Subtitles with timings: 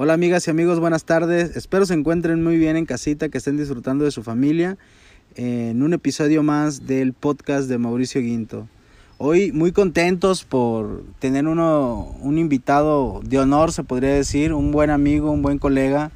[0.00, 1.56] Hola amigas y amigos, buenas tardes.
[1.56, 4.78] Espero se encuentren muy bien en casita, que estén disfrutando de su familia
[5.34, 8.68] en un episodio más del podcast de Mauricio Guinto.
[9.16, 14.90] Hoy muy contentos por tener uno, un invitado de honor, se podría decir, un buen
[14.90, 16.12] amigo, un buen colega,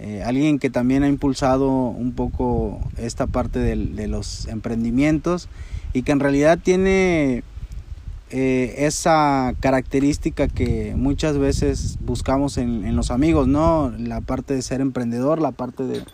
[0.00, 5.48] eh, alguien que también ha impulsado un poco esta parte de los emprendimientos
[5.92, 7.44] y que en realidad tiene
[8.30, 13.92] eh, esa característica que muchas veces buscamos en, los amigos, ¿no?
[13.98, 16.04] La parte de ser emprendedor, la parte de,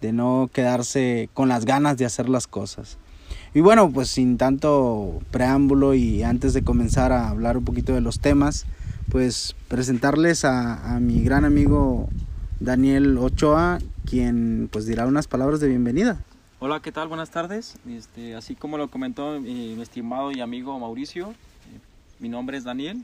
[0.00, 2.98] de no quedarse con las ganas de hacer las cosas.
[3.54, 8.00] Y bueno, pues sin tanto preámbulo y antes de comenzar a hablar un poquito de
[8.00, 8.66] los temas,
[9.08, 12.08] pues presentarles a, a mi gran amigo
[12.58, 16.20] Daniel Ochoa, quien pues dirá unas palabras de bienvenida.
[16.58, 17.08] Hola, ¿qué tal?
[17.08, 17.76] Buenas tardes.
[17.88, 21.34] Este, así como lo comentó mi estimado y amigo Mauricio,
[22.20, 23.02] mi nombre es Daniel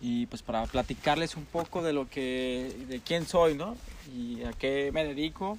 [0.00, 3.76] y pues para platicarles un poco de lo que de quién soy, ¿no?
[4.16, 5.58] Y a qué me dedico.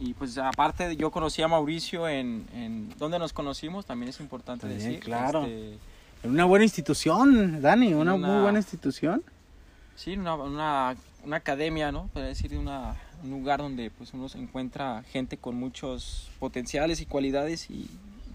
[0.00, 3.86] Y pues aparte yo conocí a Mauricio en, en ¿dónde nos conocimos?
[3.86, 5.00] También es importante decir.
[5.00, 5.44] Claro.
[5.44, 5.78] Este,
[6.22, 9.22] en una buena institución, Dani, una, muy buena institución.
[9.96, 12.08] Sí, una, una, una academia, ¿no?
[12.12, 17.06] Para decir una, un lugar donde pues uno se encuentra gente con muchos potenciales y
[17.06, 17.88] cualidades y,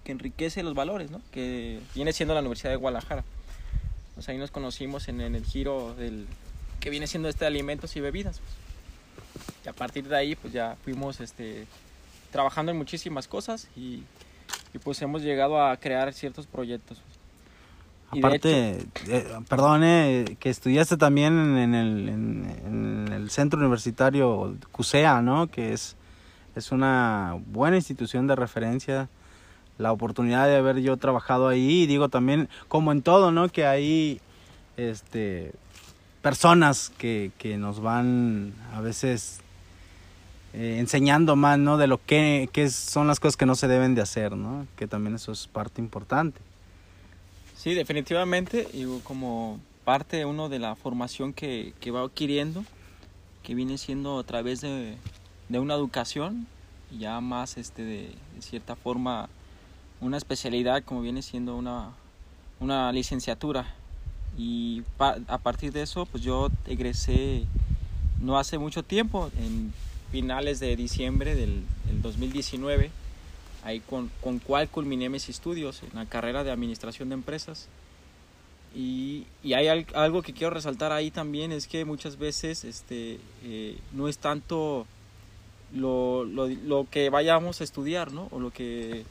[0.04, 1.22] que enriquece los valores, ¿no?
[1.32, 3.24] que viene siendo la Universidad de Guadalajara.
[4.16, 6.28] Pues ahí nos conocimos en, el giro del
[6.80, 8.40] que viene siendo este de alimentos y bebidas.
[8.40, 9.66] Pues.
[9.66, 11.66] Y a partir de ahí pues ya fuimos este,
[12.32, 14.04] trabajando en muchísimas cosas y,
[14.74, 17.02] y pues hemos llegado a crear ciertos proyectos.
[18.18, 25.48] Aparte, eh, perdone, que estudiaste también en el, en, el centro universitario CUSEA, ¿no?
[25.48, 25.96] Que es,
[26.56, 29.10] es una buena institución de referencia
[29.78, 33.66] la oportunidad de haber yo trabajado ahí y digo también como en todo no que
[33.66, 34.22] hay
[34.78, 35.54] este
[36.22, 39.42] personas que, que nos van a veces
[40.54, 43.96] eh, enseñando más no de lo que, que, son las cosas que no se deben
[43.96, 46.40] de hacer no que también eso es parte importante.
[47.56, 52.64] Sí definitivamente y como parte uno de la formación que, que va adquiriendo
[53.42, 54.98] que viene siendo a través de,
[55.50, 56.48] de una educación
[56.98, 59.30] ya más este de cierta forma
[60.04, 61.92] una especialidad como viene siendo una,
[62.60, 63.74] una licenciatura
[64.38, 67.46] y a partir de eso pues yo egresé
[68.22, 69.74] no hace mucho tiempo en
[70.12, 71.64] finales de diciembre del,
[72.02, 72.92] 2019
[73.64, 77.70] ahí con, con cual culminé mis estudios en la carrera de administración de empresas
[78.76, 83.78] y, y hay algo que quiero resaltar ahí también es que muchas veces este, eh,
[83.94, 84.88] no es tanto
[85.74, 88.28] lo, lo, lo, que vayamos a estudiar, ¿no?
[88.32, 89.06] O lo que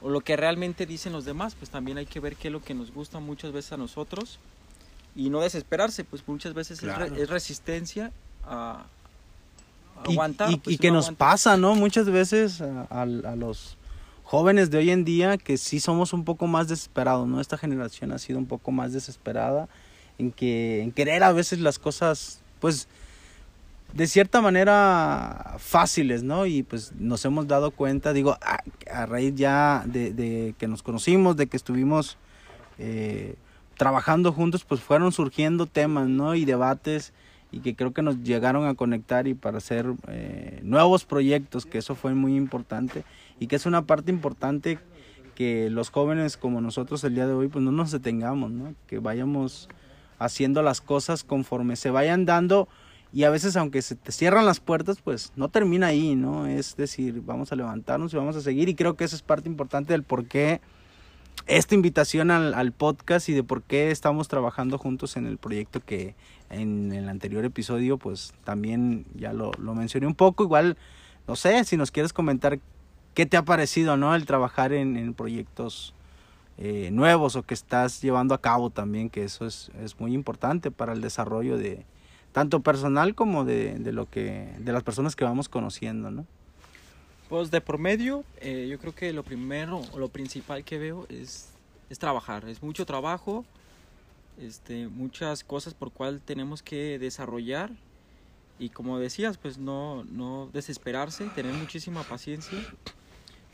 [0.00, 2.62] o lo que realmente dicen los demás, pues también hay que ver qué es lo
[2.62, 4.38] que nos gusta muchas veces a nosotros
[5.14, 8.12] y no desesperarse, pues muchas veces es, resistencia
[8.44, 8.84] a,
[10.04, 10.52] aguantar.
[10.52, 11.74] Y, pues, que nos pasa, ¿no?
[11.74, 13.76] Muchas veces a, los
[14.24, 17.40] jóvenes de hoy en día que sí somos un poco más desesperados, ¿no?
[17.40, 19.68] Esta generación ha sido un poco más desesperada
[20.18, 22.88] en que en querer a veces las cosas, pues
[23.94, 26.46] de cierta manera fáciles, ¿no?
[26.46, 31.46] Y pues nos hemos dado cuenta, digo, a, raíz ya de, que nos conocimos, de
[31.46, 32.18] que estuvimos
[32.78, 33.36] eh,
[33.76, 36.34] trabajando juntos, pues fueron surgiendo temas, ¿no?
[36.34, 37.12] Y debates
[37.52, 41.78] y que creo que nos llegaron a conectar y para hacer eh, nuevos proyectos, que
[41.78, 43.04] eso fue muy importante
[43.38, 44.78] y que es una parte importante
[45.34, 48.74] que los jóvenes como nosotros el día de hoy, pues no nos detengamos, ¿no?
[48.86, 49.68] Que vayamos
[50.18, 52.68] haciendo las cosas conforme se vayan dando
[53.16, 56.46] y a veces aunque se te cierran las puertas, pues no termina ahí, ¿no?
[56.46, 59.48] Es decir, vamos a levantarnos y vamos a seguir y creo que esa es parte
[59.48, 60.60] importante del por qué
[61.46, 66.14] esta invitación al, podcast y de por qué estamos trabajando juntos en el proyecto que
[66.50, 70.76] en el anterior episodio pues también ya lo, mencioné un poco, igual
[71.26, 72.58] no sé si nos quieres comentar
[73.14, 74.14] qué te ha parecido, ¿no?
[74.14, 75.94] El trabajar en, proyectos
[76.58, 80.70] eh, nuevos o que estás llevando a cabo también, que eso es, es muy importante
[80.70, 81.86] para el desarrollo de,
[82.36, 86.26] tanto personal como de, de, lo que de las personas que vamos conociendo, ¿no?
[87.30, 91.48] Pues de promedio, eh, yo creo que lo primero o lo principal que veo es,
[91.88, 93.46] es trabajar, es mucho trabajo,
[94.38, 97.70] este, muchas cosas por cual tenemos que desarrollar.
[98.58, 102.58] Y como decías, pues no, no desesperarse, tener muchísima paciencia.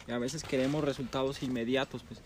[0.09, 2.21] Y a veces queremos resultados inmediatos, pues.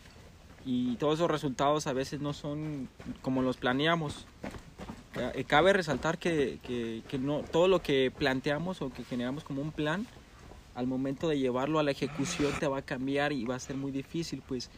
[0.64, 2.88] Y todos esos resultados a veces no son
[3.20, 4.26] como los planeamos
[5.46, 6.58] cabe resaltar que,
[7.08, 10.06] que, no, todo lo que planteamos o que generamos como un plan,
[10.74, 13.76] al momento de llevarlo a la ejecución te va a cambiar y va a ser
[13.76, 14.70] muy difícil, pues.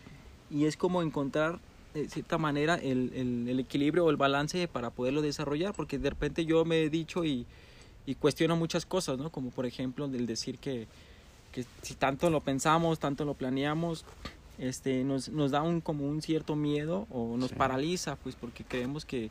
[0.51, 1.59] Y es como encontrar
[1.95, 6.11] de cierta manera, el, el, el, equilibrio o el balance para poderlo desarrollar, porque de
[6.11, 7.47] repente yo me he dicho y,
[8.07, 9.31] y cuestiono muchas cosas, ¿no?
[9.31, 10.87] Como por ejemplo el decir que,
[11.53, 14.05] que si tanto lo pensamos, tanto lo planeamos,
[14.59, 19.05] este, nos, nos da un, como un cierto miedo o nos paraliza, pues porque creemos
[19.05, 19.31] que,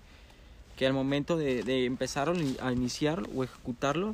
[0.78, 2.32] que al momento de, de empezar
[2.62, 4.14] a iniciar o ejecutarlo,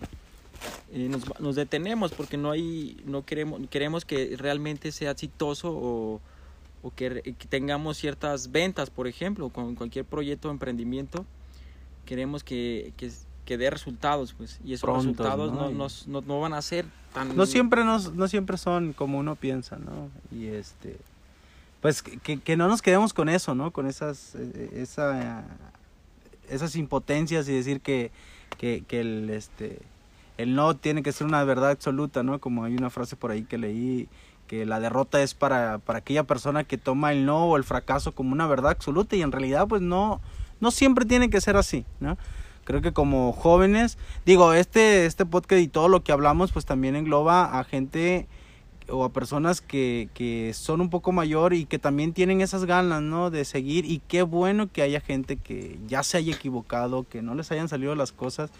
[0.93, 6.21] eh, nos, nos, detenemos porque no hay, no queremos, queremos que realmente sea exitoso o,
[6.81, 11.25] o que, que, tengamos ciertas ventas, por ejemplo, con cualquier proyecto de emprendimiento,
[12.05, 13.11] queremos que, que,
[13.43, 15.69] que dé resultados, pues, y esos resultados ¿no?
[15.69, 17.35] No, no, no, van a ser tan...
[17.35, 20.09] No siempre, no, no siempre son como uno piensa, ¿no?
[20.31, 20.97] Y este,
[21.81, 23.71] pues que, que no nos quedemos con eso, ¿no?
[23.71, 25.43] Con esas, e, e, esa,
[26.49, 28.11] esas impotencias y decir que,
[28.57, 29.79] que, el, este,
[30.37, 32.39] el no tiene que ser una verdad absoluta, ¿no?
[32.39, 34.07] Como hay una frase por ahí que leí,
[34.47, 38.13] que la derrota es para, para aquella persona que toma el no o el fracaso
[38.13, 40.21] como una verdad absoluta y en realidad pues no,
[40.59, 42.17] no siempre tiene que ser así, ¿no?
[42.63, 46.95] Creo que como jóvenes, digo, este, este podcast y todo lo que hablamos pues también
[46.95, 48.27] engloba a gente
[48.89, 53.01] o a personas que, que son un poco mayor y que también tienen esas ganas,
[53.01, 53.29] ¿no?
[53.29, 57.35] De seguir y qué bueno que haya gente que ya se haya equivocado, que no
[57.35, 58.51] les hayan salido las cosas,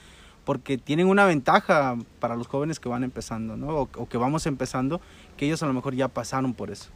[0.45, 3.89] porque tienen una ventaja para los jóvenes que van empezando, ¿no?
[3.95, 5.01] O, que vamos empezando,
[5.37, 6.89] que ellos a lo mejor ya pasaron por eso.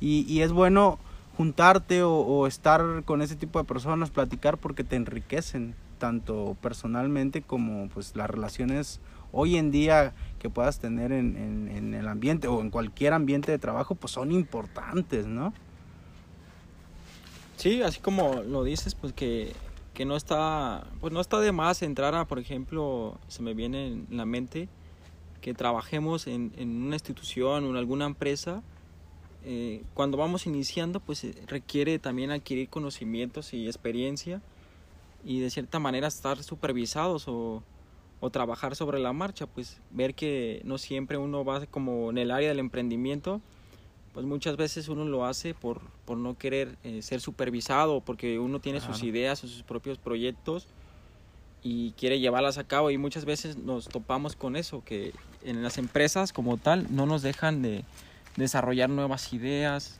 [0.00, 0.98] Y, y es bueno
[1.36, 7.42] juntarte o, o, estar con ese tipo de personas, platicar porque te enriquecen, tanto personalmente
[7.42, 9.00] como pues las relaciones
[9.32, 13.58] hoy en día que puedas tener en, en, el ambiente o en cualquier ambiente de
[13.58, 15.52] trabajo, pues son importantes, ¿no?
[17.56, 19.52] Sí, así como lo dices, pues que
[20.00, 23.88] que no está, pues no está de más entrar a, por ejemplo, se me viene
[23.88, 24.66] en la mente
[25.40, 28.62] que trabajemos en, en una institución o en alguna empresa.
[29.44, 34.40] Eh, cuando vamos iniciando, pues eh, requiere también adquirir conocimientos y experiencia
[35.22, 37.62] y de cierta manera estar supervisados o,
[38.20, 42.30] o trabajar sobre la marcha, pues ver que no siempre uno va como en el
[42.30, 43.40] área del emprendimiento,
[44.12, 48.60] pues muchas veces uno lo hace por, por no querer eh, ser supervisado, porque uno
[48.60, 50.66] tiene sus ideas o sus propios proyectos
[51.62, 55.12] y quiere llevarlas a cabo y muchas veces nos topamos con eso, que
[55.44, 57.84] en las empresas como tal no nos dejan de
[58.36, 59.98] desarrollar nuevas ideas,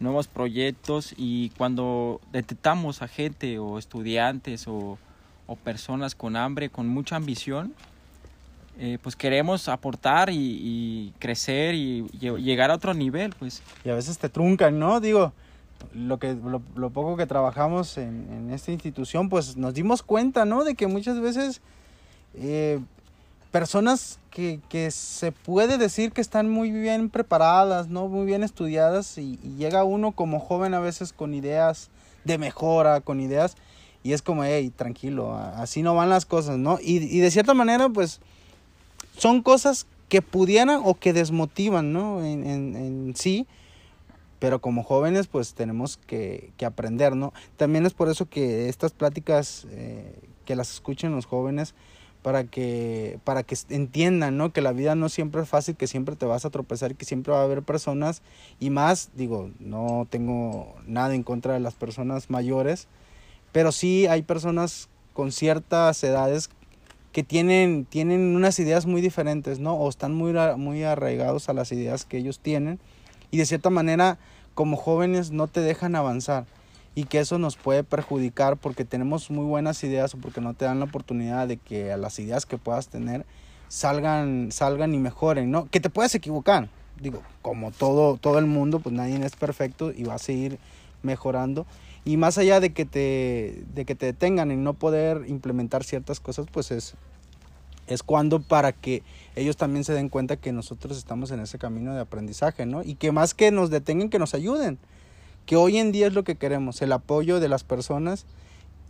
[0.00, 4.98] nuevos proyectos y cuando detectamos a gente o estudiantes o,
[5.52, 7.74] o personas con hambre, con mucha ambición,
[8.78, 13.62] eh, pues queremos aportar y, crecer y llegar a otro nivel, pues.
[13.84, 15.00] Y a veces te truncan, ¿no?
[15.00, 15.32] Digo,
[15.92, 16.34] lo, que,
[16.74, 20.64] lo, poco que trabajamos en, esta institución, pues nos dimos cuenta, ¿no?
[20.64, 21.60] De que muchas veces
[22.34, 22.80] eh,
[23.50, 28.08] personas que, que, se puede decir que están muy bien preparadas, ¿no?
[28.08, 31.90] Muy bien estudiadas y llega uno como joven a veces con ideas
[32.24, 33.56] de mejora, con ideas...
[34.02, 36.78] Y es como, hey, tranquilo, así no van las cosas, ¿no?
[36.82, 38.20] Y, y de cierta manera, pues,
[39.16, 42.24] son cosas que pudieran o que desmotivan, ¿no?
[42.24, 43.46] En, en, en sí,
[44.42, 47.32] pero como jóvenes pues tenemos que, que, aprender, ¿no?
[47.56, 51.74] También es por eso que estas pláticas eh, que las escuchen los jóvenes
[52.22, 54.52] para que, para que entiendan, ¿no?
[54.52, 57.32] Que la vida no siempre es fácil, que siempre te vas a tropezar que siempre
[57.32, 58.20] va a haber personas
[58.60, 62.88] y más, digo, no tengo nada en contra de las personas mayores,
[63.52, 66.50] pero sí hay personas con ciertas edades
[67.12, 69.74] que tienen, tienen unas ideas muy diferentes, ¿no?
[69.74, 72.80] O están muy, muy arraigados a las ideas que ellos tienen
[73.30, 74.18] y de cierta manera
[74.54, 76.46] como jóvenes no te dejan avanzar
[76.94, 80.64] y que eso nos puede perjudicar porque tenemos muy buenas ideas o porque no te
[80.64, 83.24] dan la oportunidad de que a las ideas que puedas tener
[83.68, 85.66] salgan, salgan y mejoren, ¿no?
[85.70, 86.68] Que te puedes equivocar,
[87.00, 90.58] digo, como todo, todo el mundo, pues nadie es perfecto y va a seguir
[91.02, 91.66] mejorando.
[92.04, 96.18] Y más allá de que te, de que te detengan en no poder implementar ciertas
[96.18, 96.94] cosas, pues es,
[97.86, 99.02] es cuando para que
[99.36, 102.82] ellos también se den cuenta que nosotros estamos en ese camino de aprendizaje, ¿no?
[102.82, 104.78] Y que más que nos detengan, que nos ayuden.
[105.46, 108.26] Que hoy en día es lo que queremos, el apoyo de las personas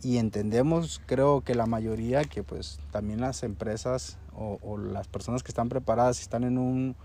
[0.03, 5.43] y entendemos, creo que la mayoría, que pues también las empresas o, o las personas
[5.43, 6.95] que están preparadas y están en un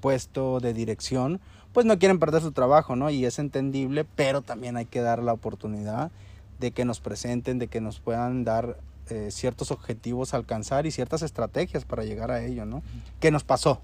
[0.00, 1.40] puesto de dirección,
[1.76, 3.10] pues no quieren perder su trabajo, ¿no?
[3.10, 6.10] Y es entendible, pero también hay que dar la oportunidad
[6.58, 8.78] de que nos presenten, de que nos puedan dar
[9.10, 12.82] eh, ciertos objetivos a alcanzar y ciertas estrategias para llegar a ello, ¿no?
[13.20, 13.82] Que nos pasó,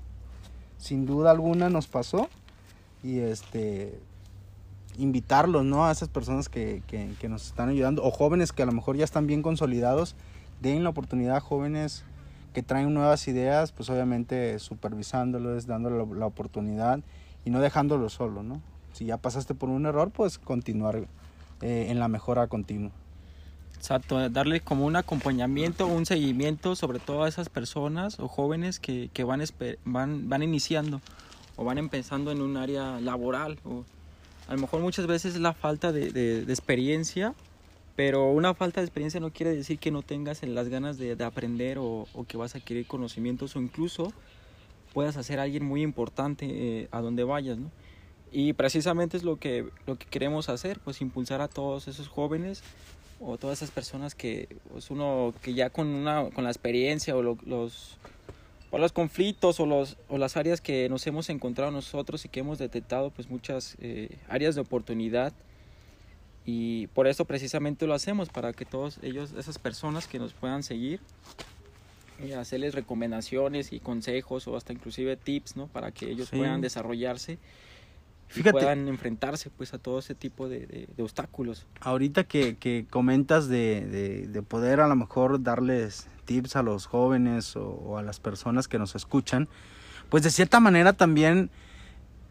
[0.78, 2.30] sin duda alguna nos pasó
[3.02, 4.00] y este
[4.96, 5.84] invitarlos, ¿no?
[5.84, 8.96] A esas personas que, que, que nos están ayudando o jóvenes que a lo mejor
[8.96, 10.16] ya están bien consolidados,
[10.62, 12.04] den la oportunidad a jóvenes
[12.54, 17.00] que traen nuevas ideas, pues obviamente supervisándolos, dándoles la, la oportunidad
[17.44, 18.60] y no dejándolo solo, ¿no?
[18.92, 21.06] Si ya pasaste por un error, pues continuar
[21.60, 22.90] eh, en la mejora continua.
[23.76, 29.10] Exacto, darle como un acompañamiento, un seguimiento sobre todo a esas personas o jóvenes que,
[29.12, 29.42] que van,
[29.84, 31.00] van, van iniciando
[31.56, 33.58] o van empezando en un área laboral.
[33.64, 33.84] O
[34.48, 37.34] a lo mejor muchas veces es la falta de, de, experiencia,
[37.96, 41.24] pero una falta de experiencia no quiere decir que no tengas las ganas de, de
[41.24, 44.12] aprender o, o, que vas a adquirir conocimientos o incluso
[44.92, 47.70] puedas hacer alguien muy importante eh, a donde vayas, ¿no?
[48.30, 52.62] Y precisamente es lo que, lo que queremos hacer, pues impulsar a todos esos jóvenes
[53.20, 57.22] o todas esas personas que pues uno que ya con una con la experiencia o
[57.22, 57.98] los
[58.70, 62.40] o los conflictos o los o las áreas que nos hemos encontrado nosotros y que
[62.40, 65.32] hemos detectado pues muchas eh, áreas de oportunidad
[66.44, 70.64] y por eso precisamente lo hacemos para que todos ellos esas personas que nos puedan
[70.64, 71.00] seguir
[72.24, 77.38] y hacerles recomendaciones y consejos o hasta inclusive tips no para que ellos puedan desarrollarse
[78.32, 81.66] Fíjate, puedan enfrentarse pues a todo ese tipo de, obstáculos.
[81.80, 87.56] Ahorita que, que comentas de, de, poder a lo mejor darles tips a los jóvenes
[87.56, 89.48] o, a las personas que nos escuchan,
[90.08, 91.50] pues de cierta manera también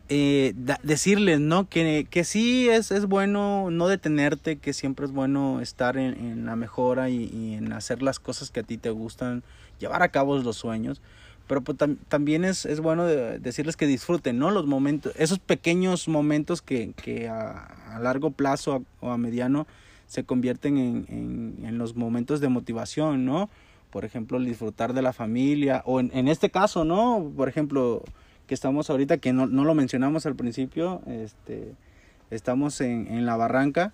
[0.09, 1.69] eh, decirles, ¿no?
[1.69, 6.45] Que, que sí es, es bueno no detenerte, que siempre es bueno estar en, en
[6.47, 9.43] la mejora y, y en hacer las cosas que a ti te gustan,
[9.81, 11.01] llevar a cabo los sueños
[11.51, 14.51] pero pues, también es, es bueno decirles que disfruten, ¿no?
[14.51, 19.67] Los momentos, esos pequeños momentos que, que a, largo plazo o a mediano
[20.07, 23.49] se convierten en, en, los momentos de motivación, ¿no?
[23.89, 27.29] Por ejemplo, el disfrutar de la familia, o en, en este caso, ¿no?
[27.35, 28.01] Por ejemplo,
[28.47, 31.73] que estamos ahorita, que no, no lo mencionamos al principio, este,
[32.29, 33.91] estamos en, en la barranca,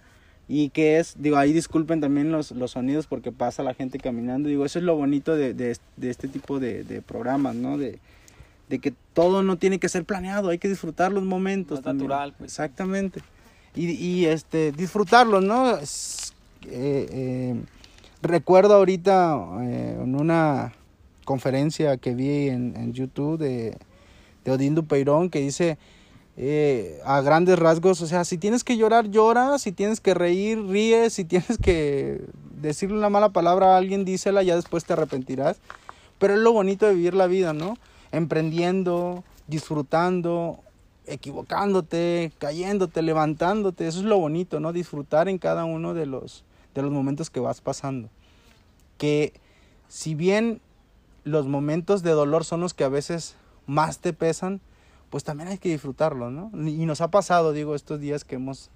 [0.48, 4.48] y que es, digo, ahí disculpen también los, los sonidos porque pasa la gente caminando,
[4.48, 7.78] digo, eso es lo bonito de, de, de este tipo de, de, programas, ¿no?
[7.78, 8.00] De,
[8.70, 11.84] de que todo no tiene que ser planeado, hay que disfrutar los momentos.
[11.84, 12.34] natural.
[12.38, 12.52] Pues.
[12.52, 13.22] Exactamente.
[13.76, 15.78] Y, y este, disfrutarlos, ¿no?
[15.78, 15.82] eh,
[16.66, 17.56] eh,
[18.22, 20.74] recuerdo ahorita eh, en una
[21.26, 23.78] conferencia que vi en, en YouTube de,
[24.46, 25.78] de Odín Dupeirón que dice
[26.40, 30.64] eh, a grandes rasgos, o sea, si tienes que llorar, llora, si tienes que reír,
[30.68, 32.22] ríe, si tienes que
[32.62, 35.58] decirle una mala palabra a alguien, dísela, ya después te arrepentirás.
[36.20, 37.76] Pero es lo bonito de vivir la vida, ¿no?
[38.12, 40.60] Emprendiendo, disfrutando,
[41.08, 44.74] equivocándote, cayéndote, levantándote, eso es lo bonito, ¿no?
[44.74, 46.44] Disfrutar en cada uno de los,
[46.76, 48.10] de los momentos que vas pasando.
[48.98, 49.34] Que
[49.88, 50.62] si bien
[51.24, 54.62] los momentos de dolor son los que a veces más te pesan,
[55.10, 56.52] pues también hay que disfrutarlo, ¿no?
[56.68, 58.70] Y nos ha pasado, digo, estos días que hemos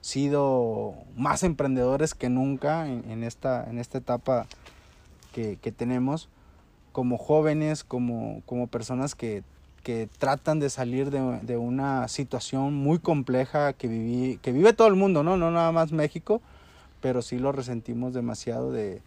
[0.00, 4.46] sido más emprendedores que nunca en, esta, en esta etapa
[5.32, 6.28] que, tenemos,
[6.90, 9.44] como jóvenes, como, como personas que,
[9.84, 14.88] que tratan de salir de, de, una situación muy compleja que, viví, que vive todo
[14.88, 15.36] el mundo, ¿no?
[15.36, 16.42] No nada más México,
[17.00, 19.00] pero sí lo resentimos demasiado de,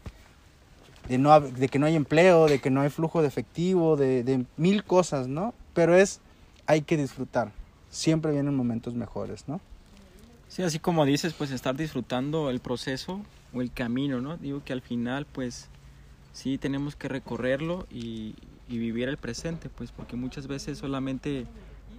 [1.09, 4.23] de, no, de que no hay empleo, de que no hay flujo de efectivo, de,
[4.23, 5.53] de mil cosas, ¿no?
[5.73, 6.21] Pero es
[6.71, 7.51] hay que disfrutar.
[7.89, 9.59] Siempre vienen momentos mejores, ¿no?
[10.47, 13.19] Sí, así como dices, pues estar disfrutando el proceso
[13.53, 14.37] o el camino, ¿no?
[14.37, 15.67] Digo que al final, pues
[16.31, 18.35] sí tenemos que recorrerlo y,
[18.69, 21.45] vivir el presente, pues porque muchas veces solamente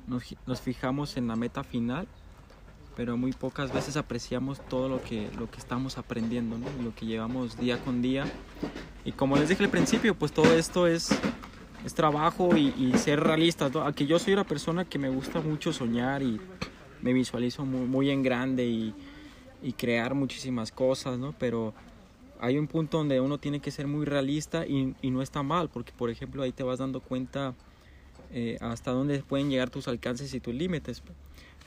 [0.06, 2.08] nos, fijamos en la meta final,
[2.96, 6.56] pero muy pocas veces apreciamos todo lo que, lo que estamos aprendiendo.
[6.82, 8.24] Lo que llevamos día con día.
[9.04, 11.10] Y como les dije al principio, pues todo esto es
[11.84, 13.68] es trabajo y, ser realista.
[13.68, 13.90] ¿no?
[13.90, 16.40] yo soy una persona que me gusta mucho soñar y
[17.00, 18.94] me visualizo muy, en grande y,
[19.76, 21.34] crear muchísimas cosas, ¿no?
[21.38, 21.72] Pero
[22.40, 25.92] hay un punto donde uno tiene que ser muy realista y, no está mal, porque
[25.96, 27.54] por ejemplo ahí te vas dando cuenta
[28.32, 31.02] eh, hasta dónde pueden llegar tus alcances y tus límites.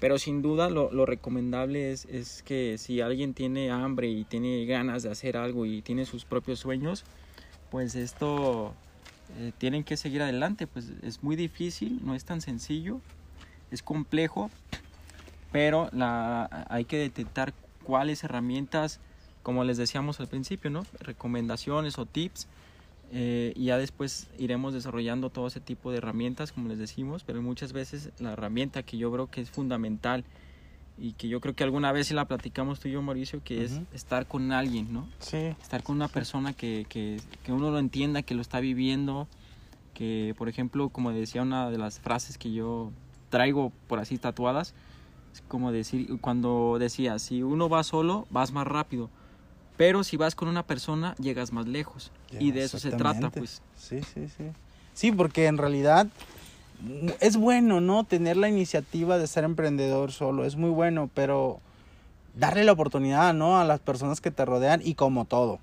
[0.02, 4.66] Pero sin duda lo, lo recomendable es, es, que si alguien tiene hambre y tiene
[4.66, 7.06] ganas de hacer algo y tiene sus propios sueños,
[7.72, 8.74] pues esto
[9.38, 13.02] eh, tienen que seguir adelante, pues es muy difícil, no es tan sencillo,
[13.72, 14.50] es complejo,
[15.52, 17.54] pero la, hay que detectar
[17.84, 19.00] cuáles herramientas,
[19.44, 20.86] como les decíamos al principio, ¿no?
[21.00, 22.48] recomendaciones o tips,
[23.12, 27.42] eh, y ya después iremos desarrollando todo ese tipo de herramientas, como les decimos, pero
[27.42, 30.24] muchas veces la herramienta que yo creo que es fundamental
[30.98, 33.82] y que yo creo que alguna vez la platicamos tú y yo, Mauricio, que es
[33.94, 35.08] estar con alguien, ¿no?
[35.20, 35.54] Sí.
[35.62, 39.28] Estar con una persona que, que, que, uno lo entienda, que lo está viviendo,
[39.94, 42.92] que, por ejemplo, como decía una de las frases que yo
[43.30, 44.74] traigo por así tatuadas,
[45.34, 49.10] es como decir, cuando decía, si uno va solo, vas más rápido,
[49.76, 52.12] pero si vas con una persona, llegas más lejos.
[52.40, 53.62] y de eso se trata, pues.
[53.76, 54.46] Sí, sí, sí.
[54.94, 56.08] Sí, porque en realidad
[57.20, 58.04] es bueno, ¿no?
[58.04, 61.60] Tener la iniciativa de ser emprendedor solo, es muy bueno, pero
[62.36, 63.60] darle la oportunidad, ¿no?
[63.60, 65.60] A las personas que te rodean y como todo,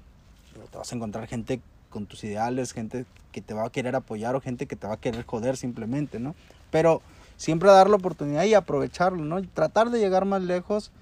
[0.70, 4.34] te vas a encontrar gente con tus ideales, gente que te va a querer apoyar
[4.34, 6.34] o gente que te va a querer joder simplemente, ¿no?
[6.70, 7.02] Pero
[7.36, 9.42] siempre dar la oportunidad y aprovecharlo, ¿no?
[9.42, 10.92] tratar de llegar más lejos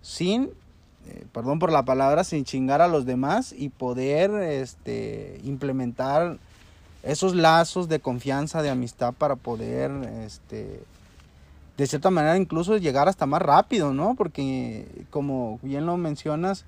[0.00, 0.44] sin,
[1.06, 6.38] eh, perdón por la palabra, sin chingar a los demás y poder este, implementar
[7.02, 9.90] esos lazos de confianza, de amistad para poder,
[10.24, 10.82] este,
[11.76, 14.14] de cierta manera incluso llegar hasta más rápido, ¿no?
[14.14, 16.64] Porque como bien lo mencionas,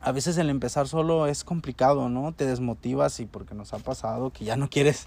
[0.00, 2.32] a veces el empezar solo es complicado, ¿no?
[2.32, 5.06] Te desmotivas y porque nos ha pasado que ya no quieres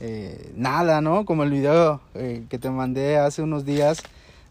[0.00, 1.24] eh, nada, ¿no?
[1.24, 4.02] Como el video eh, que te mandé hace unos días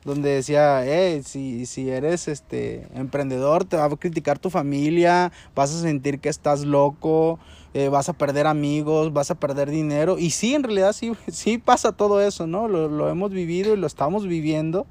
[0.03, 5.74] donde decía, hey, si, si eres este emprendedor, te va a criticar tu familia, vas
[5.74, 7.39] a sentir que estás loco,
[7.75, 10.17] eh, vas a perder amigos, vas a perder dinero.
[10.17, 12.70] Y sí, en realidad sí, sí pasa todo eso, ¿no?
[12.70, 14.88] Lo, lo hemos vivido y lo estamos viviendo.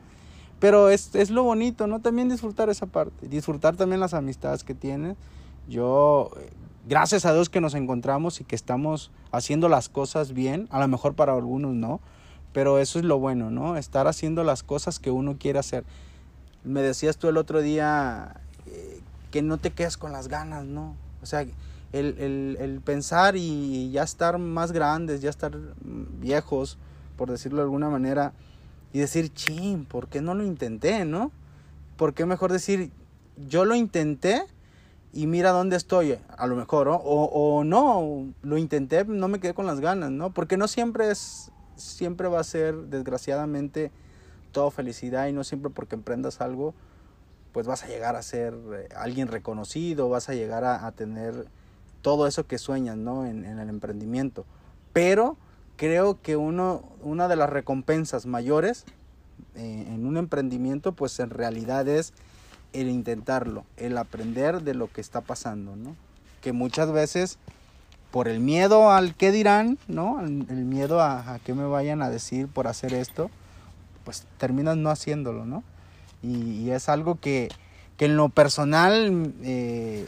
[0.61, 2.01] Pero es, es, lo bonito, ¿no?
[2.01, 5.17] También disfrutar esa parte, disfrutar también las amistades que tienes.
[5.67, 6.31] Yo,
[6.87, 10.87] gracias a Dios que nos encontramos y que estamos haciendo las cosas bien, a lo
[10.87, 12.01] mejor para algunos no,
[12.53, 13.79] pero eso es lo bueno, ¿no?
[13.79, 15.85] Estar haciendo las cosas que uno quiere hacer.
[16.65, 19.01] Me decías tú el otro día eh,
[19.31, 20.95] que no te quedes con las ganas, ¿no?
[21.23, 21.47] O sea,
[21.99, 26.79] el, el, el, pensar y ya estar más grandes, ya estar viejos,
[27.17, 28.33] por decirlo de alguna manera,
[28.93, 31.33] y decir, ching, ¿por qué no lo intenté, no?
[31.97, 32.91] ¿Por qué mejor decir,
[33.49, 34.45] yo lo intenté
[35.13, 39.55] y mira dónde estoy, a lo mejor, o, o no, lo intenté, no me quedé
[39.55, 40.33] con las ganas, ¿no?
[40.33, 43.91] Porque no siempre es siempre va a ser, desgraciadamente,
[44.53, 46.75] todo felicidad y no siempre porque emprendas algo,
[47.53, 51.47] pues vas a llegar a ser eh, alguien reconocido, vas a llegar a, tener
[52.05, 53.25] todo eso que sueñas, ¿no?
[53.25, 54.45] En, el emprendimiento.
[54.93, 55.39] Pero
[55.77, 58.85] creo que uno, una de las recompensas mayores
[59.55, 62.13] eh, en un emprendimiento, pues en realidad es
[62.75, 65.97] el intentarlo, el aprender de lo que está pasando, ¿no?
[66.43, 67.39] Que muchas veces
[68.11, 70.21] por el miedo al qué dirán, ¿no?
[70.21, 73.31] El, miedo a, a qué me vayan a decir por hacer esto,
[74.05, 75.65] pues terminas no haciéndolo, ¿no?
[76.23, 77.49] Y, es algo que,
[77.97, 80.07] que, en lo personal eh,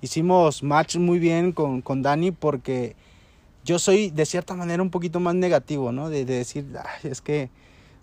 [0.00, 2.96] hicimos match muy bien con, con, Dani porque
[3.64, 6.08] yo soy de cierta manera un poquito más negativo, ¿no?
[6.08, 7.50] De, de decir, Ay, es que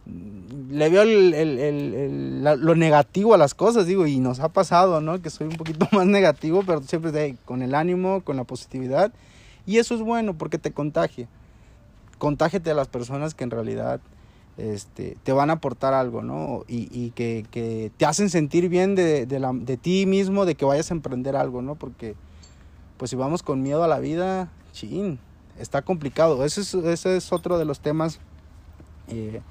[0.05, 4.99] le veo el, el, el, lo negativo a las cosas, digo, y nos ha pasado,
[4.99, 5.21] ¿no?
[5.21, 9.13] Que soy un poquito más negativo, pero siempre de, con el ánimo, con la positividad.
[9.65, 11.27] Y eso es bueno porque te contagia.
[12.17, 14.01] Contágete a las personas que en realidad
[14.57, 16.63] este, te van a aportar algo, ¿no?
[16.67, 20.55] Y, y que, que, te hacen sentir bien de, de, la, de ti mismo, de
[20.55, 21.75] que vayas a emprender algo, ¿no?
[21.75, 22.15] Porque,
[22.97, 25.19] pues si vamos con miedo a la vida, chin,
[25.57, 26.45] está complicado.
[26.45, 28.19] Ese es, ese es otro de los temas
[29.07, 29.41] eh,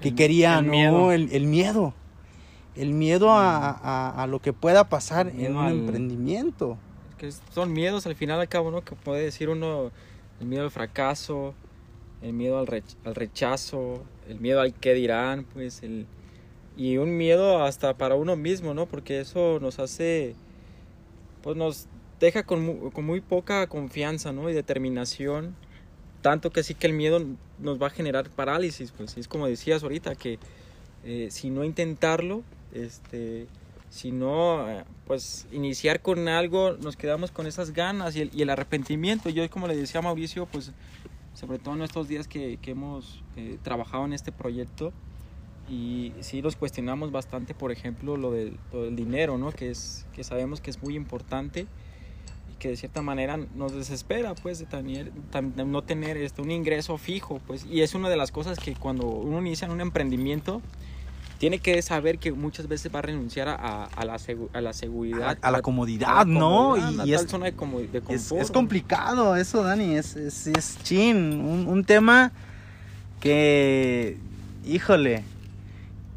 [0.00, 0.72] que quería, el ¿no?
[0.72, 1.12] Miedo.
[1.12, 1.94] El, el, miedo.
[2.76, 5.72] El miedo a, a, a, lo que pueda pasar en un al...
[5.72, 6.78] emprendimiento.
[7.18, 8.82] Que son miedos al final al cabo, ¿no?
[8.82, 9.90] Que puede decir uno
[10.40, 11.54] el miedo al fracaso,
[12.22, 16.06] el miedo al, rech al rechazo, el miedo al qué dirán, pues el
[16.76, 18.86] y un miedo hasta para uno mismo, ¿no?
[18.86, 20.34] Porque eso nos hace
[21.42, 21.86] pues nos
[22.20, 24.48] deja con muy, con muy poca confianza, ¿no?
[24.48, 25.54] Y determinación
[26.22, 27.20] tanto que sí que el miedo
[27.58, 30.38] nos va a generar parálisis, pues es como decías ahorita, que
[31.04, 33.48] eh, si no intentarlo, este,
[33.90, 34.64] si no,
[35.06, 39.28] pues iniciar con algo, nos quedamos con esas ganas y el, y el, arrepentimiento.
[39.28, 40.72] Yo como le decía a Mauricio, pues
[41.34, 44.92] sobre todo en estos días que, que hemos eh, trabajado en este proyecto,
[45.68, 49.52] y sí los cuestionamos bastante, por ejemplo, lo del, lo del dinero, ¿no?
[49.52, 51.66] que, es, que sabemos que es muy importante
[52.58, 55.10] que de cierta manera nos desespera pues de,
[55.66, 59.04] no tener este, un ingreso fijo pues y es una de las cosas que cuando
[59.08, 60.62] uno inicia un emprendimiento
[61.42, 64.16] tiene que saber que muchas veces va a renunciar a, a, la,
[64.52, 65.36] a la, seguridad.
[65.42, 66.76] A, la comodidad, ¿no?
[66.76, 69.96] Comodidad, y, es, zona de, de es, es, complicado eso, Dani.
[69.96, 71.16] Es, es, es chin.
[71.16, 72.30] Un, un, tema
[73.18, 74.18] que,
[74.64, 75.24] híjole,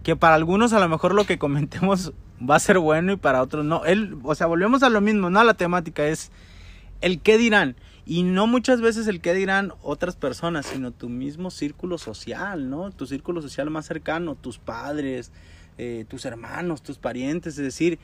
[0.03, 2.13] que para algunos a lo mejor lo que comentemos
[2.47, 3.83] va a ser bueno y para otros no.
[3.83, 6.29] Él, o sea, volvemos a lo mismo, no a la temática, es
[7.01, 7.75] el qué dirán.
[8.07, 12.91] Y no muchas veces el qué dirán otras personas, sino tu mismo círculo social, ¿no?
[12.91, 15.31] Tu círculo social más cercano, tus padres,
[15.79, 17.57] eh, tus hermanos, tus parientes.
[17.57, 17.97] Es decir,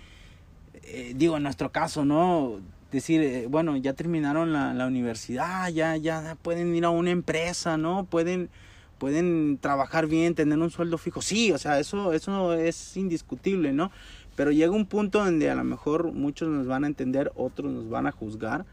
[0.83, 2.59] eh, digo, en nuestro caso, ¿no?
[2.91, 7.77] Decir, eh, bueno, ya terminaron la, la, universidad, ya, ya pueden ir a una empresa,
[7.77, 8.05] ¿no?
[8.05, 8.49] Pueden,
[8.97, 11.21] pueden trabajar bien, tener un sueldo fijo.
[11.21, 13.91] Sí, o sea, eso, eso es indiscutible, ¿no?
[14.35, 17.89] Pero llega un punto donde a lo mejor muchos nos van a entender, otros nos
[17.89, 18.65] van a juzgar.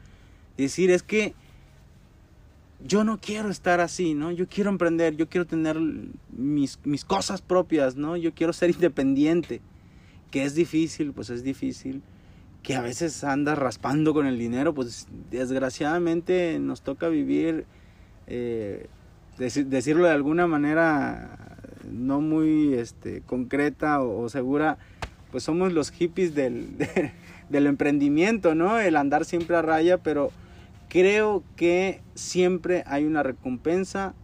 [0.58, 1.34] Decir, es que
[2.84, 4.32] yo no quiero estar así, ¿no?
[4.32, 5.78] Yo quiero emprender, yo quiero tener
[6.36, 8.16] mis, mis cosas propias, ¿no?
[8.16, 9.60] Yo quiero ser independiente.
[10.32, 12.02] Que es difícil, pues es difícil.
[12.62, 17.64] Que a veces andas raspando con el dinero, pues desgraciadamente nos toca vivir,
[18.26, 18.88] eh,
[19.38, 21.56] decirlo de alguna manera
[21.90, 24.76] no muy este, concreta o, segura,
[25.30, 26.76] pues somos los hippies del,
[27.48, 28.78] del emprendimiento, ¿no?
[28.78, 30.30] El andar siempre a raya, pero
[30.88, 34.14] creo que siempre hay una recompensa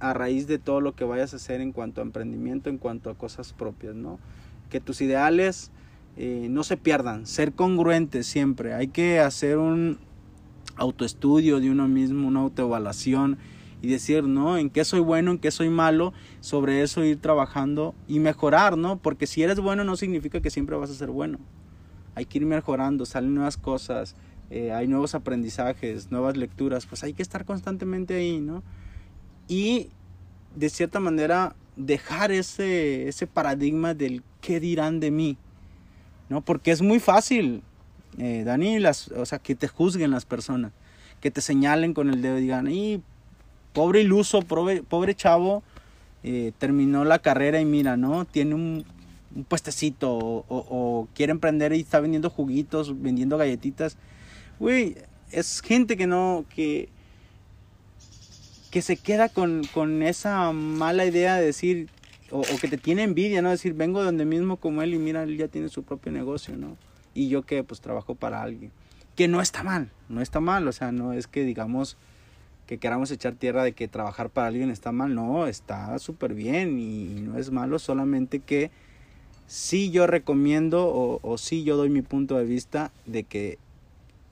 [0.00, 3.10] a raíz de todo lo que vayas a hacer en cuanto a emprendimiento, en cuanto
[3.10, 4.18] a cosas propias, ¿no?
[4.70, 5.72] Que tus ideales
[6.16, 8.74] eh, no se pierdan, ser congruentes siempre.
[8.74, 9.98] Hay que hacer un
[10.76, 13.38] autoestudio de uno mismo, una autoevaluación
[13.82, 14.56] y decir, ¿no?
[14.56, 18.98] En qué soy bueno, en qué soy malo, sobre eso ir trabajando y mejorar, ¿no?
[18.98, 21.38] Porque si eres bueno no significa que siempre vas a ser bueno.
[22.14, 24.16] Hay que ir mejorando, salen nuevas cosas,
[24.50, 28.62] eh, hay nuevos aprendizajes, nuevas lecturas, pues hay que estar constantemente ahí, ¿no?
[29.46, 29.88] Y
[30.56, 35.36] de cierta manera dejar ese, ese paradigma del qué dirán de mí,
[36.28, 36.40] ¿no?
[36.40, 37.62] Porque es muy fácil,
[38.16, 40.72] eh, Dani, las, o sea, que te juzguen las personas,
[41.20, 43.02] que te señalen con el dedo y digan, y
[43.74, 45.62] pobre iluso, pobre, pobre chavo,
[46.22, 48.24] eh, terminó la carrera y mira, ¿no?
[48.24, 48.84] Tiene un,
[49.36, 53.98] un puestecito o, o, quiere emprender y está vendiendo juguitos, vendiendo galletitas
[54.58, 54.96] güey,
[55.30, 56.88] es gente que no, que,
[58.70, 61.88] que se queda con, con esa mala idea de decir,
[62.30, 63.50] o, que te tiene envidia, ¿no?
[63.50, 66.76] Decir, vengo donde mismo como él y mira, él ya tiene su propio negocio, ¿no?
[67.14, 68.70] Y yo que pues trabajo para alguien.
[69.16, 71.96] Que no está mal, no está mal, o sea, no es que digamos
[72.66, 76.78] que queramos echar tierra de que trabajar para alguien está mal, no, está súper bien
[76.78, 78.70] y, no es malo, solamente que
[79.46, 83.58] sí yo recomiendo o, o sí yo doy mi punto de vista de que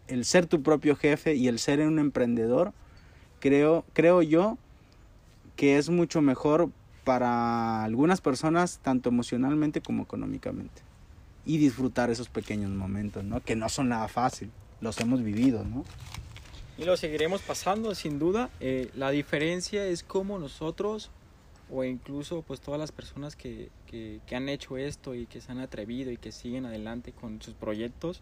[0.09, 2.73] el ser tu propio jefe y el ser un emprendedor,
[3.41, 4.59] creo, creo yo
[5.57, 6.71] que es mucho mejor
[7.05, 10.83] para algunas personas, tanto emocionalmente como económicamente.
[11.45, 13.41] Y disfrutar esos pequeños momentos, ¿no?
[13.41, 15.85] Que no son nada fácil, los hemos vivido, ¿no?
[16.79, 18.51] Y lo seguiremos pasando, sin duda.
[18.61, 21.11] Eh, la diferencia es cómo nosotros,
[21.71, 25.53] o incluso pues todas las personas que, que, que han hecho esto y que se
[25.53, 28.21] han atrevido y que siguen adelante con sus proyectos,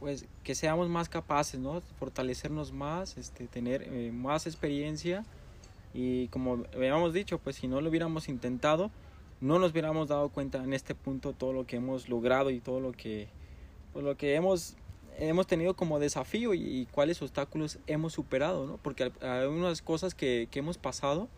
[0.00, 1.82] pues que seamos más capaces, ¿no?
[1.98, 5.24] Fortalecernos más, este, tener eh, más experiencia
[5.92, 8.90] y como habíamos dicho, pues si no lo hubiéramos intentado,
[9.40, 12.80] no nos hubiéramos dado cuenta en este punto todo lo que hemos logrado y todo
[12.80, 13.28] lo que,
[13.92, 14.76] pues, lo que hemos,
[15.18, 18.78] hemos tenido como desafío y, cuáles obstáculos hemos superado, ¿no?
[18.78, 21.28] Porque hay unas cosas que, que hemos pasado,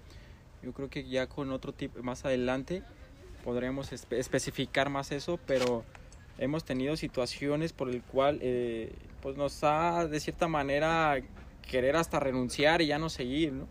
[0.62, 2.83] yo creo que ya con otro tipo, más adelante
[3.44, 5.85] podremos especificar más eso, pero
[6.38, 11.20] hemos tenido situaciones por el cual eh, pues nos ha de cierta manera
[11.68, 13.68] querer hasta renunciar y ya no seguir, ¿no?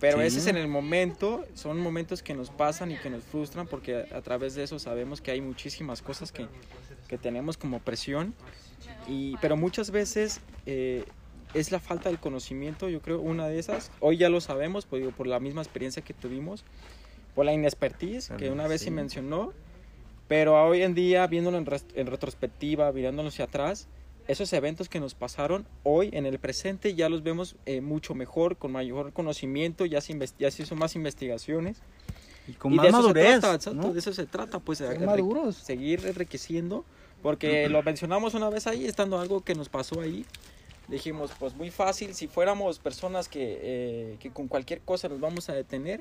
[0.00, 3.66] Pero ese es en el momento, son momentos que nos pasan y que nos frustran
[3.66, 6.46] porque a, través de eso sabemos que hay muchísimas cosas que,
[7.08, 8.32] que tenemos como presión,
[9.08, 11.04] y, pero muchas veces eh,
[11.54, 13.90] es la falta del conocimiento, yo creo, una de esas.
[14.00, 16.64] Hoy ya lo sabemos pues, por la misma experiencia que tuvimos,
[17.34, 19.52] por la inexpertise que una vez se mencionó,
[20.28, 21.66] pero hoy en día, viéndolo en,
[22.06, 23.88] retrospectiva, mirándolo hacia atrás,
[24.28, 28.58] esos eventos que nos pasaron hoy en el presente ya los vemos eh, mucho mejor,
[28.58, 31.80] con mayor conocimiento, ya se, ya se hizo más investigaciones.
[32.46, 33.40] Y con más madurez.
[33.40, 36.84] De eso se trata, pues, de seguir enriqueciendo,
[37.22, 40.26] porque lo mencionamos una vez ahí, estando algo que nos pasó ahí.
[40.88, 45.50] Dijimos, pues muy fácil, si fuéramos personas que, eh, que con cualquier cosa nos vamos
[45.50, 46.00] a detener,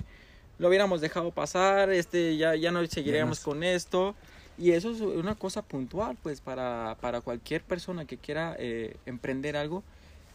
[0.59, 4.15] lo hubiéramos dejado pasar, este, ya, ya no seguiríamos con esto.
[4.57, 9.55] Y eso es una cosa puntual, pues, para, para cualquier persona que quiera eh, emprender
[9.55, 9.83] algo,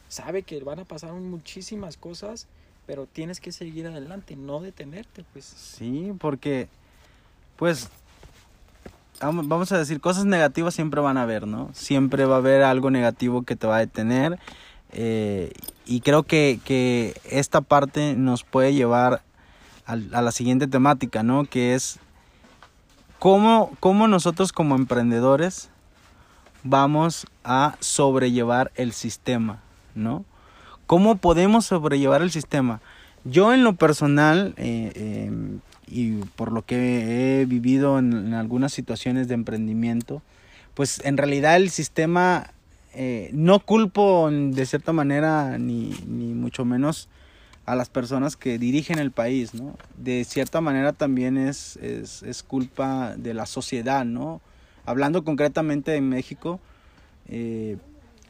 [0.08, 2.46] sabe que van a pasar muchísimas cosas,
[2.86, 5.44] pero tienes que seguir adelante, no detenerte, pues.
[5.44, 6.68] Sí, porque,
[7.56, 7.88] pues,
[9.20, 11.70] vamos a decir, cosas negativas siempre van a haber, ¿no?
[11.72, 14.38] Siempre va a haber algo negativo que te va a detener.
[14.92, 15.52] Eh,
[15.84, 19.22] y creo que, que esta parte nos puede llevar
[19.86, 21.44] a, la siguiente temática, ¿no?
[21.44, 21.98] Que es
[23.18, 25.70] cómo, cómo nosotros como emprendedores
[26.64, 29.60] vamos a sobrellevar el sistema,
[29.94, 30.24] ¿no?
[30.86, 32.80] ¿Cómo podemos sobrellevar el sistema?
[33.24, 39.28] Yo en lo personal, eh, em, y por lo que he vivido en, algunas situaciones
[39.28, 40.22] de emprendimiento,
[40.74, 42.50] pues en realidad el sistema
[42.94, 47.08] eh, no culpo de cierta manera ni, ni mucho menos
[47.64, 49.76] a las personas que dirigen el país, ¿no?
[49.96, 54.40] De cierta manera también es, es, culpa de la sociedad, ¿no?
[54.84, 56.58] Hablando concretamente de México,
[57.28, 57.76] eh,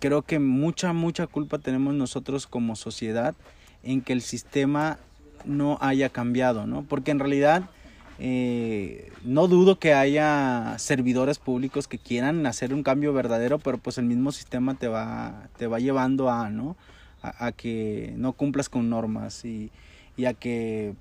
[0.00, 3.34] creo que mucha, mucha culpa tenemos nosotros como sociedad
[3.82, 4.98] en que el sistema
[5.46, 6.82] no haya cambiado, ¿no?
[6.82, 7.70] Porque en realidad
[8.18, 13.96] eh, no dudo que haya servidores públicos que quieran hacer un cambio verdadero, pero pues
[13.96, 16.76] el mismo sistema te va, te va llevando a, ¿no?
[17.22, 19.70] A, que no cumplas con normas y,
[20.16, 20.94] y, a que,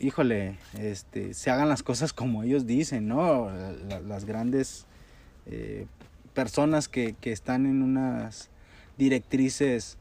[0.00, 3.48] híjole, este, se hagan las cosas como ellos dicen, ¿no?
[4.08, 4.86] las grandes
[5.46, 5.86] eh,
[6.34, 8.50] personas que, que están en unas
[8.98, 9.98] directrices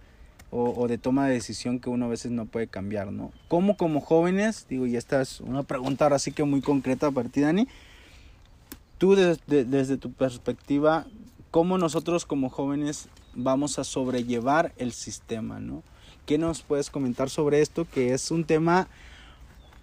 [0.51, 3.31] o, de toma de decisión que uno a veces no puede cambiar, ¿no?
[3.47, 7.29] ¿Cómo como jóvenes, digo, y esta es una pregunta ahora sí que muy concreta para
[7.29, 7.69] ti, Dani,
[8.97, 11.07] tú desde tu perspectiva,
[11.51, 15.83] ¿cómo nosotros como jóvenes vamos a sobrellevar el sistema, ¿no?
[16.25, 17.85] ¿Qué nos puedes comentar sobre esto?
[17.85, 18.87] Que es un tema,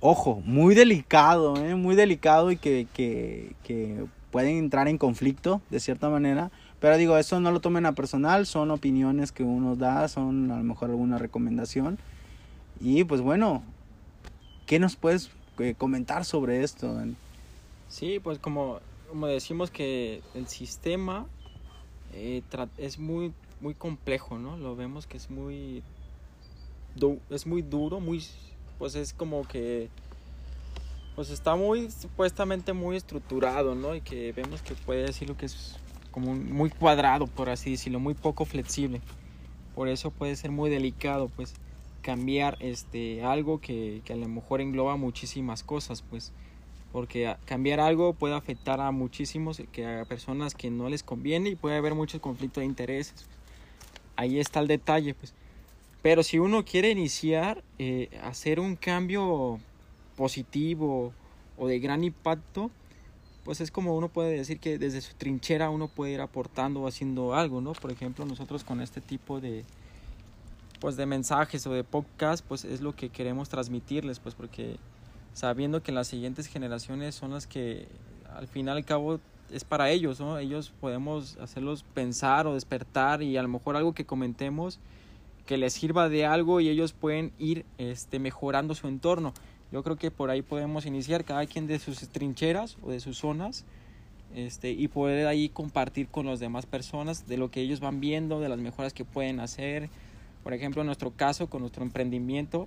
[0.01, 1.75] ojo, muy delicado, ¿eh?
[1.75, 7.41] muy delicado y que, que, pueden entrar en conflicto de cierta manera, pero digo, eso
[7.41, 11.17] no lo tomen a personal, son opiniones que uno da, son a lo mejor alguna
[11.17, 11.99] recomendación.
[12.79, 13.63] Y pues bueno,
[14.67, 16.95] ¿qué nos puedes eh, comentar sobre esto?
[17.89, 21.27] Sí, pues como, como decimos que el sistema
[22.13, 22.43] eh,
[22.77, 24.57] es muy, muy complejo, ¿no?
[24.57, 25.83] Lo vemos que es muy,
[27.31, 28.25] es muy duro, muy,
[28.79, 29.89] pues es como que
[31.19, 33.93] pues está muy supuestamente muy estructurado, ¿no?
[33.97, 35.77] Y que vemos que puede decir lo que es
[36.13, 39.01] como muy cuadrado, por así decirlo, muy poco flexible.
[39.75, 41.55] Por eso puede ser muy delicado, pues,
[42.03, 46.33] cambiar este, algo que, que a lo mejor engloba muchísimas cosas, pues.
[46.93, 51.57] Porque cambiar algo puede afectar a muchísimos, que a personas que no les conviene y
[51.57, 53.27] puede haber muchos conflictos de intereses.
[54.17, 55.35] Ahí está el detalle, pues.
[56.03, 59.59] Pero si uno quiere iniciar, eh, hacer un cambio
[60.17, 61.13] positivo
[61.57, 62.71] o de gran impacto,
[63.45, 66.87] pues es como uno puede decir que desde su trinchera uno puede ir aportando o
[66.87, 67.73] haciendo algo, ¿no?
[67.73, 69.65] Por ejemplo, nosotros con este tipo de
[70.81, 74.77] pues de mensajes o de podcast, pues es lo que queremos transmitirles, pues porque
[75.39, 77.87] sabiendo que las siguientes generaciones son las que
[78.35, 79.21] al final y al cabo
[79.53, 80.37] es para ellos, ¿no?
[80.37, 84.81] Ellos podemos hacerlos pensar o despertar y a lo mejor algo que comentemos
[85.47, 89.33] que les sirva de algo y ellos pueden ir este, mejorando su entorno.
[89.71, 93.19] Yo creo que por ahí podemos iniciar cada quien de sus trincheras o de sus
[93.19, 93.65] zonas
[94.35, 98.41] este, y poder ahí compartir con las demás personas de lo que ellos van viendo,
[98.41, 99.89] de las mejoras que pueden hacer.
[100.43, 102.67] Por ejemplo, en nuestro caso, con nuestro emprendimiento,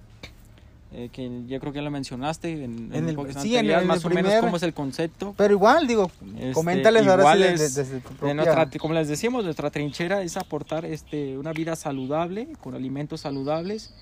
[0.93, 4.09] eh, que yo creo que ya lo mencionaste en, en, el, sí, en más o
[4.09, 5.33] menos cómo es el concepto.
[5.37, 8.79] Pero igual, digo, este, coméntales ahora sí desde, tu propia...
[8.79, 13.93] Como les decíamos, nuestra trinchera es aportar este, una vida saludable, con alimentos saludables,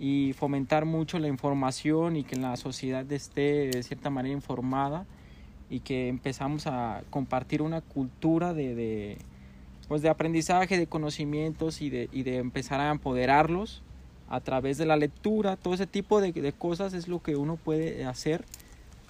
[0.00, 5.06] y fomentar mucho la información y que la sociedad esté de cierta manera informada
[5.68, 9.18] y que empezamos a compartir una cultura de, de
[9.88, 13.82] pues de aprendizaje, de conocimientos y de, y de empezar a empoderarlos
[14.28, 17.56] a través de la lectura, todo ese tipo de, de cosas es lo que uno
[17.56, 18.44] puede hacer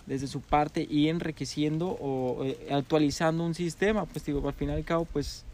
[0.06, 4.78] desde su parte y enriqueciendo o eh, actualizando un sistema, pues digo, al final y
[4.78, 5.44] al cabo, pues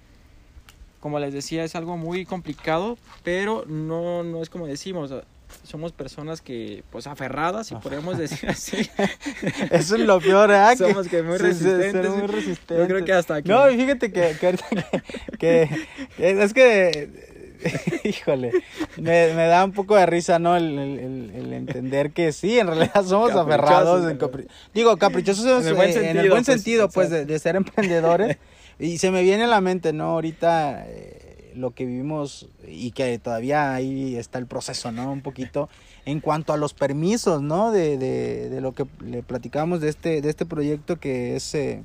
[1.00, 5.12] como les decía, es algo muy complicado, pero no, no es como decimos,
[5.62, 8.88] somos personas que, pues, aferradas, si podemos decir así.
[9.70, 10.74] Eso es lo peor, ¿eh?
[10.79, 12.11] Somos que muy, resistentes.
[12.11, 12.79] muy resistentes.
[12.79, 13.48] Yo creo que hasta aquí.
[13.48, 14.37] No, fíjate que,
[15.38, 15.68] que,
[16.18, 17.34] es que,
[18.05, 18.53] híjole,
[18.96, 20.57] me, me, da un poco de risa, ¿no?
[20.57, 24.05] El, el, entender que sí, en realidad somos aferrados.
[24.72, 27.57] digo, caprichosos en el buen sentido, en el buen pues, sentido pues, de, de ser
[27.57, 28.38] emprendedores.
[28.79, 30.11] Y se me viene a la mente, ¿no?
[30.11, 35.12] Ahorita eh, lo que vivimos y que todavía ahí está el proceso, ¿no?
[35.12, 35.68] Un poquito
[36.05, 37.70] en cuanto a los permisos, ¿no?
[37.70, 41.83] De, de, de lo que le platicamos de este, de este proyecto que es eh,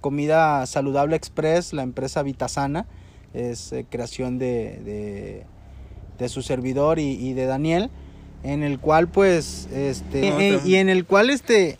[0.00, 2.86] Comida Saludable Express, la empresa Vitasana,
[3.34, 5.44] es eh, creación de,
[6.18, 7.90] de, su servidor y, y, de Daniel,
[8.42, 11.78] en el cual pues, este, y en el cual este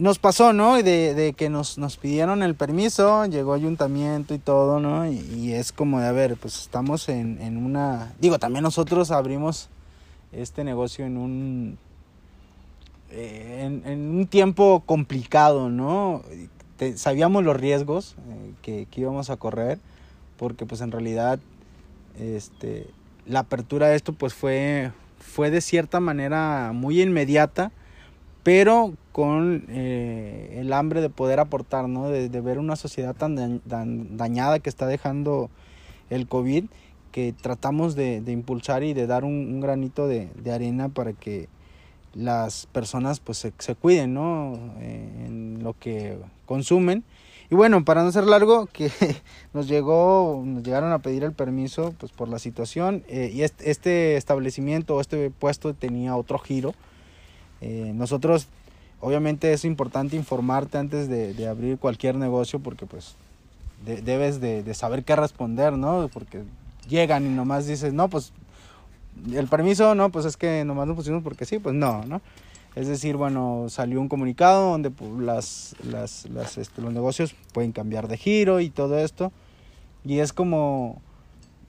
[0.00, 0.82] nos pasó, ¿no?
[0.82, 5.06] De, de que nos, nos pidieron el permiso, llegó ayuntamiento y todo, ¿no?
[5.06, 8.14] Y, es como de, a ver, pues estamos en, en, una...
[8.18, 9.68] Digo, también nosotros abrimos
[10.32, 11.78] este negocio en un...
[13.10, 16.22] Eh, en, un tiempo complicado, ¿no?
[16.94, 19.80] sabíamos los riesgos eh, que, que, íbamos a correr,
[20.40, 21.38] porque pues en realidad
[22.18, 22.86] este,
[23.26, 27.72] la apertura de esto pues fue, fue de cierta manera muy inmediata
[28.42, 32.08] pero con eh, el hambre de poder aportar, ¿no?
[32.08, 33.60] De, ver una sociedad tan,
[34.16, 35.50] dañada que está dejando
[36.08, 36.64] el COVID,
[37.12, 41.50] que tratamos de, impulsar y de dar un, granito de, arena para que
[42.14, 44.54] las personas pues se, cuiden, ¿no?
[44.80, 47.04] Eh, en lo que consumen.
[47.50, 48.92] Y bueno, para no ser largo, que
[49.52, 54.16] nos llegó, nos llegaron a pedir el permiso pues por la situación eh, y este,
[54.16, 56.74] establecimiento, este puesto tenía otro giro.
[57.60, 58.46] Eh, nosotros,
[59.00, 63.16] obviamente es importante informarte antes de, de abrir cualquier negocio porque pues
[63.84, 66.08] debes de, de, saber qué responder, ¿no?
[66.12, 66.42] Porque
[66.88, 68.32] llegan y nomás dices, no, pues
[69.32, 72.20] el permiso, no, pues es que nomás lo pusimos porque sí, pues no, ¿no?
[72.76, 75.74] Es decir, bueno, salió un comunicado donde pues, las,
[76.56, 79.32] este, los negocios pueden cambiar de giro y todo esto.
[80.04, 81.02] Y es como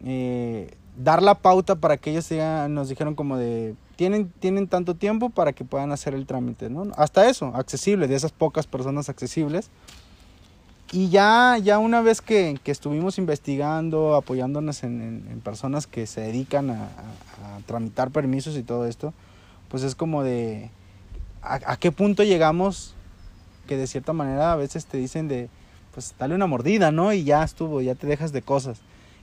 [0.06, 2.30] eh, dar la pauta para que ellos
[2.70, 6.88] nos dijeron como de, tienen, tienen tanto tiempo para que puedan hacer el trámite, ¿no?
[6.96, 9.70] Hasta eso, accesible, de esas pocas personas accesibles.
[10.92, 16.20] Y ya, ya una vez que, que estuvimos investigando, apoyándonos en, en, personas que se
[16.20, 19.14] dedican a, a, tramitar permisos y todo esto,
[19.70, 20.70] pues es como de
[21.42, 22.94] a, qué punto llegamos
[23.68, 25.50] que de cierta manera a veces te dicen de,
[25.94, 27.14] pues dale una mordida, ¿no?
[27.14, 28.80] Y ya estuvo, ya te dejas de cosas.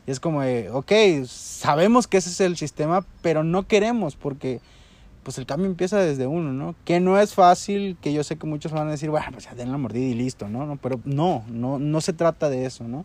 [0.07, 0.93] Y es como de, ok,
[1.27, 4.61] sabemos que ese es el sistema, pero no queremos porque
[5.23, 6.75] pues el cambio empieza desde uno, ¿no?
[6.87, 9.55] Que no es fácil, que yo sé que muchos van a decir, bueno, pues ya
[9.55, 10.65] den la mordida y listo, ¿no?
[10.65, 13.05] no pero no, no, no se trata de eso, ¿no?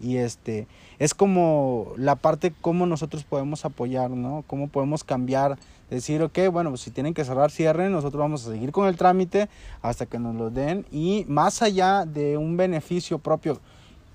[0.00, 0.66] Y este,
[0.98, 4.42] es como la parte cómo nosotros podemos apoyar, ¿no?
[4.48, 5.56] Cómo podemos cambiar,
[5.96, 8.96] decir, ok, bueno, pues si tienen que cerrar, cierren, nosotros vamos a seguir con el
[8.96, 9.48] trámite
[9.82, 10.86] hasta que nos lo den.
[10.90, 13.60] Y más allá de un beneficio propio,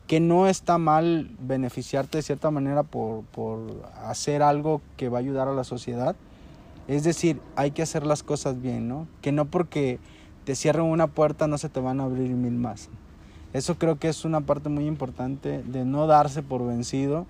[0.07, 5.21] que no está mal beneficiarte de cierta manera por, por hacer algo que va a
[5.21, 6.15] ayudar a la sociedad,
[6.87, 9.07] es decir, hay que hacer las cosas bien, ¿no?
[9.21, 9.99] Que no porque
[10.45, 12.87] te cierren una puerta no se te van a abrir mil más.
[13.51, 17.25] Eso creo que es una parte muy importante de no darse por vencido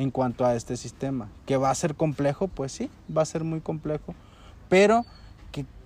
[0.00, 1.28] en cuanto a este sistema.
[1.44, 4.14] Que va a ser complejo, pues sí, va a ser muy complejo,
[4.68, 5.04] pero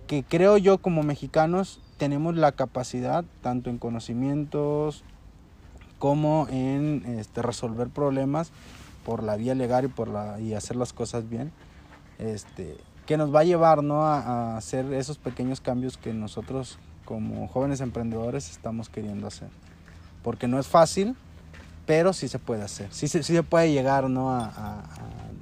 [0.07, 5.03] que, creo yo como mexicanos tenemos la capacidad, tanto en conocimientos
[5.99, 8.53] como en este, resolver problemas
[9.05, 11.53] por la vía legal y, por la, y hacer las cosas bien.
[12.19, 14.05] Este, que nos va a llevar ¿no?
[14.05, 19.49] a, hacer esos pequeños cambios que nosotros como jóvenes emprendedores estamos queriendo hacer.
[20.23, 21.17] Porque no es fácil,
[21.87, 24.31] pero sí se puede hacer, sí, sí, se puede llegar ¿no?
[24.31, 24.85] a,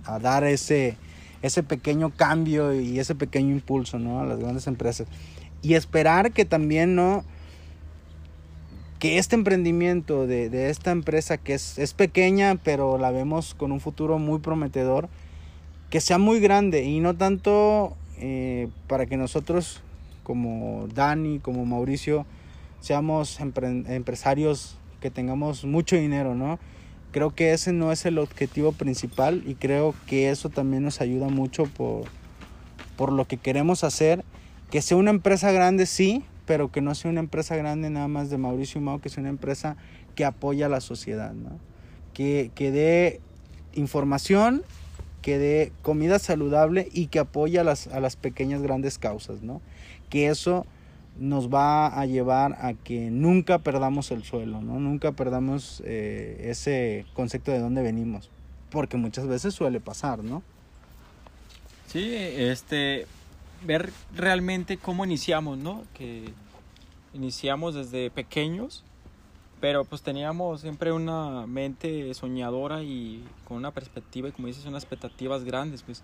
[0.05, 0.97] a, dar ese,
[1.43, 4.21] ese pequeño cambio y ese pequeño impulso ¿no?
[4.21, 5.07] a las grandes empresas.
[5.63, 7.25] Y esperar que también no
[8.99, 13.73] que este emprendimiento de, de esta empresa que es, es pequeña pero la vemos con
[13.73, 15.09] un futuro muy prometedor,
[15.91, 19.81] que sea muy grande y no tanto eh, para que nosotros
[20.23, 22.27] como Dani, como Mauricio,
[22.81, 26.59] seamos empresarios que tengamos mucho dinero, ¿no?
[27.11, 31.29] Creo que ese no es el objetivo principal y creo que eso también nos ayuda
[31.29, 32.05] mucho por,
[32.97, 34.25] por lo que queremos hacer.
[34.71, 38.31] Que sea una empresa grande, sí, pero que no sea una empresa grande nada más
[38.31, 39.77] de Mauricio y que sea una empresa
[40.15, 41.59] que apoya a la sociedad, ¿no?
[42.15, 43.21] Que, que dé
[43.75, 44.63] información
[45.23, 49.63] que dé comida saludable y que apoye a las, a las pequeñas grandes causas, ¿no?
[50.11, 50.67] Que eso
[51.19, 54.81] nos va a llevar a que nunca perdamos el suelo, ¿no?
[54.81, 58.31] Nunca perdamos eh, ese concepto de dónde venimos,
[58.71, 60.43] porque muchas veces suele pasar, ¿no?
[61.87, 63.07] Sí, este,
[63.65, 65.85] ver realmente cómo iniciamos, ¿no?
[65.95, 66.33] Que
[67.15, 68.85] iniciamos desde pequeños
[69.63, 74.83] pero pues teníamos siempre una mente soñadora y con una perspectiva y como dices unas
[74.83, 76.03] expectativas grandes pues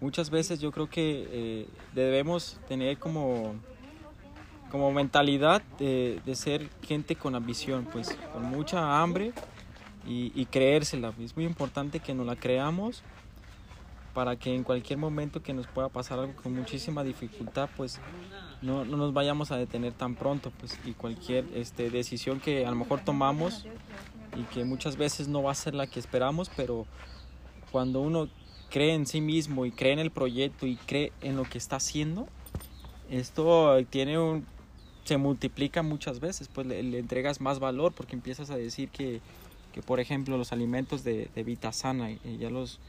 [0.00, 3.54] muchas veces yo creo que eh, debemos tener como
[4.72, 9.34] como mentalidad de, de, ser gente con ambición pues con mucha hambre
[10.08, 11.12] y, y creérsela.
[11.20, 13.02] Es muy importante que nos la creamos
[14.14, 18.00] para que en cualquier momento que nos pueda pasar algo con muchísima dificultad, pues
[18.62, 22.70] no, no, nos vayamos a detener tan pronto, pues y cualquier este, decisión que a
[22.70, 23.66] lo mejor tomamos
[24.36, 26.86] y que muchas veces no va a ser la que esperamos, pero
[27.70, 28.28] cuando uno
[28.70, 31.76] cree en sí mismo y cree en el proyecto y cree en lo que está
[31.76, 32.26] haciendo,
[33.10, 34.46] esto tiene un
[35.04, 39.20] se multiplica muchas veces, pues le, entregas más valor porque empiezas a decir que,
[39.72, 42.80] que por ejemplo los alimentos de, de Vita Sana y ya los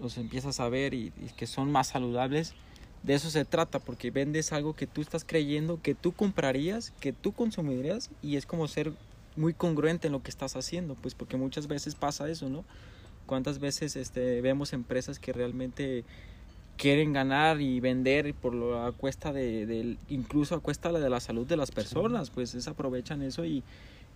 [0.00, 2.54] los empiezas a ver y, que son más saludables,
[3.02, 7.12] de eso se trata, porque vendes algo que tú estás creyendo, que tú comprarías, que
[7.12, 8.92] tú consumirías y es como ser
[9.36, 12.64] muy congruente en lo que estás haciendo, pues porque muchas veces pasa eso, ¿no?
[13.26, 16.04] Cuántas veces este, vemos empresas que realmente
[16.80, 21.20] quieren ganar y vender por lo a cuesta de, de, incluso a cuesta de la
[21.20, 23.62] salud de las personas, pues es aprovechan eso y,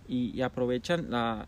[0.07, 1.47] y, aprovechan la,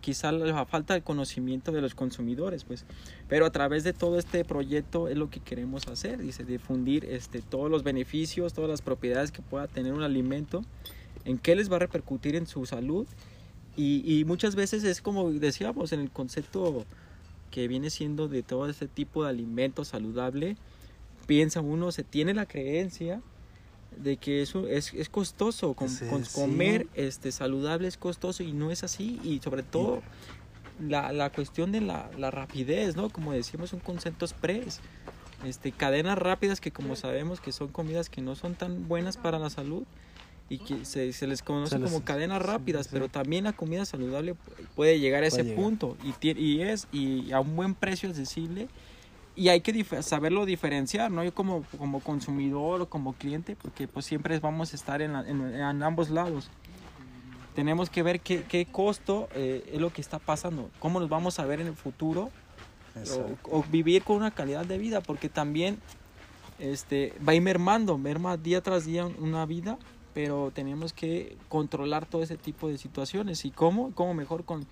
[0.00, 2.84] quizá la falta de conocimiento de los consumidores, pues.
[3.28, 7.42] Pero a través de todo este proyecto es lo que queremos hacer, dice, difundir este,
[7.42, 10.64] todos los beneficios, todas las propiedades que pueda tener un alimento,
[11.24, 13.06] en qué les va a repercutir en su salud
[13.76, 16.84] Y, y muchas veces es como decíamos en el concepto
[17.56, 20.58] que viene siendo de todo este tipo de alimento saludable,
[21.26, 23.22] piensa uno, se tiene la creencia
[23.96, 26.32] de que eso es, es costoso, con, Sí, con- sí.
[26.34, 30.02] comer este, saludable es costoso y no es así, y sobre todo
[30.86, 33.08] la, la cuestión de la, la rapidez, ¿no?
[33.08, 34.80] Como decíamos, un concepto express,
[35.42, 39.38] este, cadenas rápidas que como sabemos que son comidas que no son tan buenas para
[39.38, 39.84] la salud
[40.48, 42.90] y que se, se les conoce Se les- como cadenas rápidas, sí.
[42.92, 44.36] pero también la comida saludable
[44.74, 45.56] puede llegar a ese llegar.
[45.62, 48.68] punto y, tie- y es y a un buen precio accesible
[49.34, 51.22] y hay que dif- saberlo diferenciar, ¿no?
[51.24, 55.28] Yo como, como consumidor o como cliente, porque pues siempre vamos a estar en, la-
[55.28, 56.48] en- en ambos lados.
[57.54, 61.38] Tenemos que ver qué, qué costo eh, es lo que está pasando, cómo nos vamos
[61.38, 62.30] a ver en el futuro
[63.50, 65.78] o, o vivir con una calidad de vida, porque también
[66.58, 69.78] este, va a ir mermando, merma día tras día una vida,
[70.16, 73.44] pero tenemos que controlar todo ese tipo de situaciones.
[73.44, 73.92] ¿Y cómo?
[73.94, 74.66] ¿Cómo mejor con,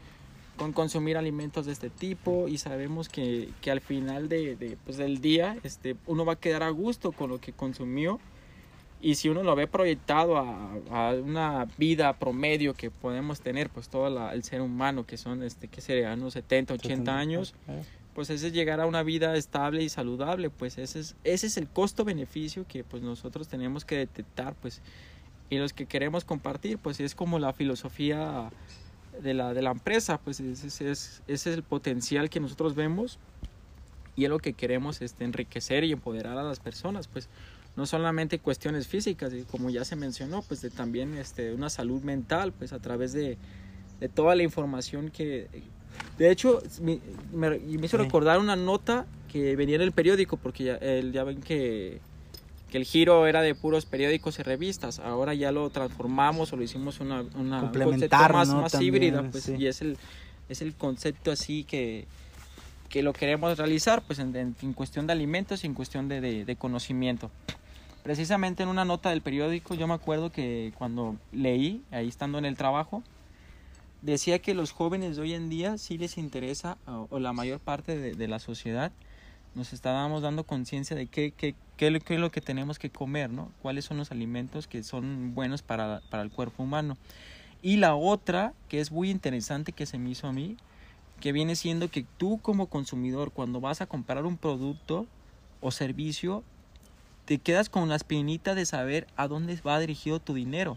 [0.57, 2.49] con consumir alimentos de este tipo?
[2.49, 6.37] Y sabemos que, que al final de, de, pues, del día este, uno va a
[6.37, 8.21] quedar a gusto con lo que consumió.
[9.03, 13.91] Y si uno lo ve proyectado a, a una vida promedio que podemos tener, pues
[13.91, 16.15] todo la- el ser humano, que son, este, ¿qué sería?
[16.15, 17.55] Unos 70, 80 años,
[18.15, 21.59] pues ese es llegar a una vida estable y saludable, pues ese es, ese es
[21.59, 24.81] el costo-beneficio que pues nosotros tenemos que detectar, pues,
[25.51, 28.51] y los que queremos compartir, pues es como la filosofía
[29.23, 32.75] de la, de la empresa, pues ese, es- es, ese es el potencial que nosotros
[32.75, 33.19] vemos
[34.17, 37.29] y es lo que queremos este, enriquecer y empoderar a las personas, pues
[37.77, 42.53] no solamente cuestiones físicas, como ya se mencionó, pues de también este, una salud mental,
[42.53, 43.37] pues a través de,
[44.01, 45.49] de toda la información que...
[46.19, 47.01] De hecho, me,
[47.33, 48.03] me- me hizo Sí.
[48.05, 52.01] recordar una nota que venía en el periódico, porque ya, el- ya ven que,
[52.75, 56.64] que el giro era de puros periódicos y revistas, ahora ya lo transformamos o lo
[56.64, 58.62] hicimos una, una Complementar, más, ¿no?
[58.62, 59.55] más También, híbrida, pues, sí.
[59.57, 59.97] y es el,
[60.49, 62.05] es el concepto así que,
[62.89, 66.20] que lo queremos realizar, pues en, en- en cuestión de alimentos y en cuestión de,
[66.20, 67.31] de- de conocimiento.
[68.03, 72.45] Precisamente en una nota del periódico, yo me acuerdo que cuando leí, ahí estando en
[72.45, 73.05] el trabajo,
[74.03, 77.61] decía que los jóvenes de hoy en día sí les interesa, o, o la mayor
[77.61, 78.91] parte de, de la sociedad,
[79.55, 83.31] nos estábamos dando conciencia de qué, qué, qué, qué es lo que tenemos que comer,
[83.31, 83.51] ¿no?
[83.63, 86.97] Cuáles son los alimentos que son buenos para, para el cuerpo humano.
[87.63, 90.57] Y la otra, que es muy interesante que se me hizo a mí,
[91.21, 95.07] que viene siendo que tú como consumidor, cuando vas a comprar un producto
[95.61, 96.43] o servicio,
[97.25, 100.77] te quedas con la espinita de saber a dónde va dirigido tu dinero.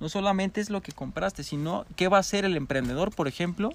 [0.00, 3.70] No solamente es lo que compraste, sino qué va a hacer el emprendedor, por ejemplo,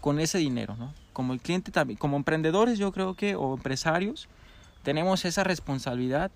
[0.00, 0.94] con ese dinero, ¿no?
[1.12, 4.28] Como el cliente también, como emprendedores yo creo que, o empresarios,
[4.82, 6.30] tenemos esa responsabilidad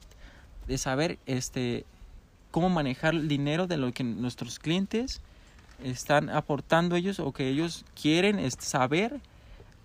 [0.66, 1.84] de saber este,
[2.50, 5.20] cómo manejar el dinero de lo que nuestros clientes
[5.82, 9.20] están aportando ellos o que ellos quieren este, saber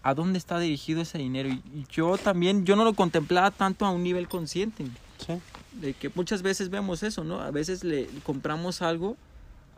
[0.04, 1.50] a dónde está dirigido ese dinero.
[1.50, 4.86] Y y yo también, yo no lo contemplaba tanto a un nivel consciente
[5.26, 5.34] Sí.
[5.74, 7.42] de que muchas veces vemos eso, ¿no?
[7.42, 9.16] A veces le compramos algo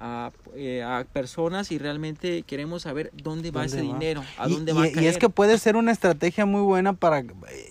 [0.05, 3.93] a, eh, a personas y realmente queremos saber dónde va ¿Dónde ese va?
[3.93, 5.07] dinero, a dónde y, va a y caer.
[5.07, 7.25] es que puede ser una estrategia muy buena para, eh,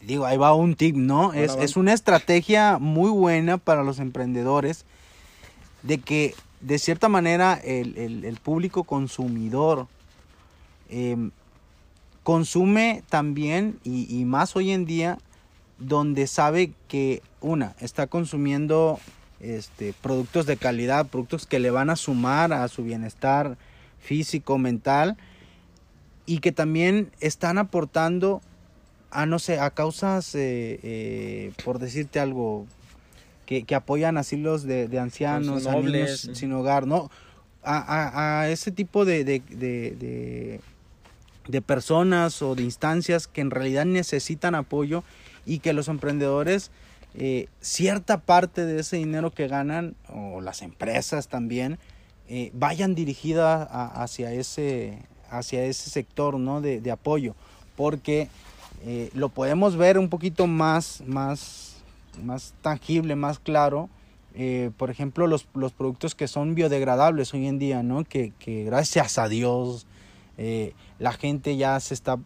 [0.06, 1.34] digo, ahí va un tip, ¿no?
[1.34, 4.86] Es, es una estrategia muy buena para los emprendedores
[5.82, 9.88] de que de cierta manera el, el- el público consumidor
[10.88, 11.32] em,
[12.22, 15.18] consume también y, y más hoy en día
[15.78, 19.00] donde sabe que una está consumiendo
[19.42, 23.58] este productos de calidad, productos que le van a sumar a su bienestar
[24.00, 25.16] físico, mental
[26.26, 28.40] y que también están aportando
[29.10, 32.66] a no sé, a causas eh, eh, por decirte algo
[33.44, 37.10] que, que apoyan asilos de, de ancianos, a niños sin hogar, ¿no?
[37.64, 40.60] A, a- a ese tipo de- de-
[41.48, 45.02] de personas o de instancias que en realidad necesitan apoyo
[45.44, 46.70] y que los emprendedores
[47.14, 51.78] eh, cierta parte de ese dinero que ganan o las empresas también
[52.26, 54.98] eh, vayan dirigidas hacia ese
[55.28, 56.62] hacia ese sector ¿no?
[56.62, 57.34] de, apoyo
[57.76, 58.28] porque
[58.86, 61.76] eh, lo podemos ver un poquito más más
[62.22, 63.90] más tangible más claro
[64.78, 68.32] por ejemplo los, los productos que son biodegradables hoy en día no que,
[68.64, 69.86] gracias a Dios
[70.98, 72.18] la gente ya se está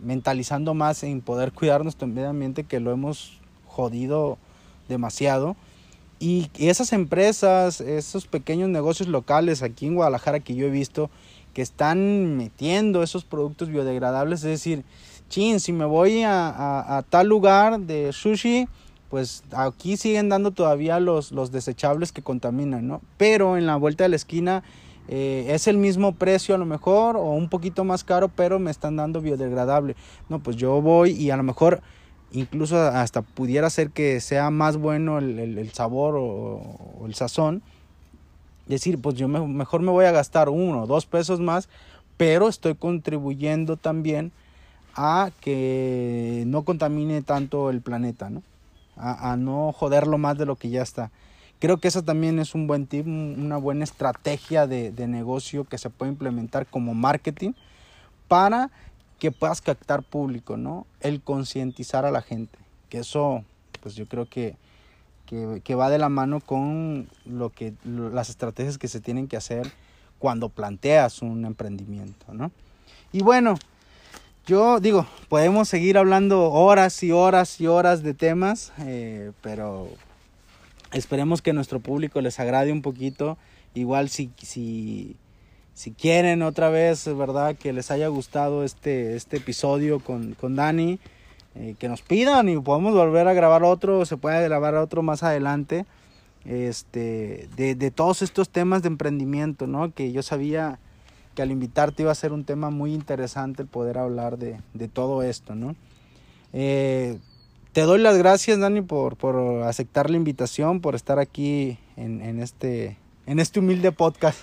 [0.00, 3.41] mentalizando más en poder cuidar nuestro medio ambiente que lo hemos
[3.72, 4.38] jodido
[4.88, 5.56] demasiado.
[6.20, 11.10] Y esas empresas, esos pequeños negocios locales aquí en Guadalajara que yo he visto
[11.52, 14.84] que están metiendo esos productos biodegradables, es decir,
[15.28, 18.68] chin, si me voy a, tal lugar de sushi,
[19.10, 23.02] pues aquí siguen dando todavía los, los desechables que contaminan, ¿no?
[23.18, 24.62] Pero en la vuelta de la esquina
[25.08, 28.70] eh, es el mismo precio a lo mejor o un poquito más caro, pero me
[28.70, 29.96] están dando biodegradable.
[30.28, 31.82] No, pues yo voy y a lo mejor
[32.32, 37.62] incluso hasta pudiera ser que sea más bueno el, sabor o, el sazón.
[38.66, 41.68] Decir, pues yo mejor me voy a gastar uno o dos pesos más,
[42.16, 44.32] pero estoy contribuyendo también
[44.94, 48.42] a que no contamine tanto el planeta, ¿no?
[48.96, 51.10] A, no joderlo más de lo que ya está.
[51.58, 55.90] Creo que eso también es un buen tip, una buena estrategia de, negocio que se
[55.90, 57.52] puede implementar como marketing
[58.28, 58.70] para
[59.22, 60.84] que puedas captar público, ¿no?
[60.98, 62.58] El concientizar a la gente,
[62.88, 63.44] que eso,
[63.80, 64.56] pues yo creo que,
[65.62, 69.70] que, va de la mano con lo que, las estrategias que se tienen que hacer
[70.18, 72.50] cuando planteas un emprendimiento, ¿no?
[73.12, 73.54] Y bueno,
[74.44, 79.88] yo digo, podemos seguir hablando horas y horas y horas de temas, eh, pero
[80.92, 83.38] Esperemos que nuestro público les agrade un poquito.
[83.74, 85.16] Igual si, si,
[85.74, 87.56] si quieren otra vez, ¿verdad?
[87.56, 90.98] Que les haya gustado este, este episodio con, con Dani,
[91.54, 95.22] eh, que nos pidan y podemos volver a grabar otro, se puede grabar otro más
[95.22, 95.86] adelante.
[96.44, 99.94] Este, de, de todos estos temas de emprendimiento, ¿no?
[99.94, 100.80] Que yo sabía
[101.34, 104.88] que al invitarte iba a ser un tema muy interesante el poder hablar de, de
[104.88, 105.76] todo esto, ¿no?
[106.52, 107.18] Eh,
[107.72, 112.40] te doy las gracias, Dani, por, por aceptar la invitación, por estar aquí en, en
[112.40, 114.38] este en este humilde podcast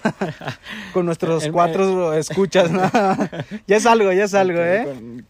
[0.94, 2.72] con nuestros cuatro escuchas.
[3.68, 5.24] ya es algo, ya es algo, ¿eh?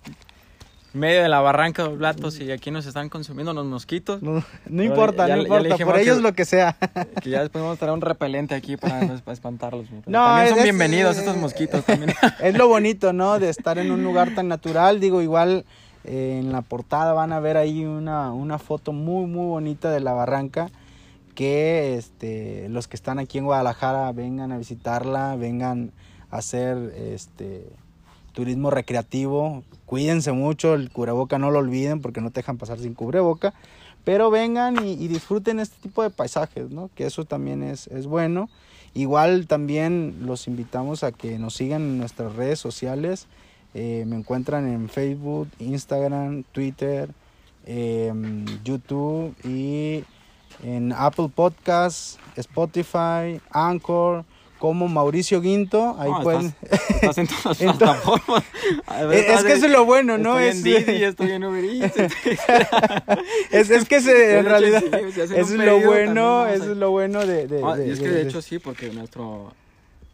[0.93, 4.21] medio de la barranca de platos y aquí nos están consumiendo los mosquitos.
[4.21, 4.43] No,
[4.83, 6.77] importa, no importa, por ellos lo que sea.
[7.21, 9.85] Que ya después vamos a traer un repelente aquí para, espantarlos.
[10.05, 12.13] No, también son bienvenidos estos mosquitos también.
[12.41, 13.39] Es lo bonito, ¿no?
[13.39, 14.99] De estar en un lugar tan natural.
[14.99, 15.65] Digo, igual
[16.05, 20.13] en la portada van a ver ahí una, una foto muy muy bonita de la
[20.13, 20.71] barranca
[21.39, 25.93] que este, los que están aquí en Guadalajara vengan a visitarla, vengan
[26.31, 27.65] a hacer este,
[28.33, 29.63] turismo recreativo.
[29.85, 33.53] Cuídense mucho, el cubreboca no lo olviden porque no te dejan pasar sin cubreboca.
[34.03, 36.89] Pero vengan y, disfruten este tipo de paisajes, ¿no?
[36.93, 38.49] Que eso también es, es bueno.
[38.93, 43.27] Igual también los invitamos a que nos sigan en nuestras redes sociales.
[43.73, 47.09] Eh, me encuentran en Facebook, Instagram, Twitter,
[47.65, 50.03] em, YouTube y
[50.63, 54.25] en Apple Podcasts, Spotify, Anchor,
[54.59, 55.95] como Mauricio Guinto.
[55.97, 56.53] Ahí pueden.
[56.61, 58.43] Estás, en todas las plataformas.
[59.11, 60.37] es que eso es lo bueno, ¿no?
[60.37, 61.97] Estoy en Didi, estoy en Uber Eats.
[63.51, 64.83] es, es que se, en realidad.
[64.83, 67.47] eso es lo bueno, eso es lo bueno de.
[67.47, 69.53] de, ah, y es que de hecho sí, porque nuestro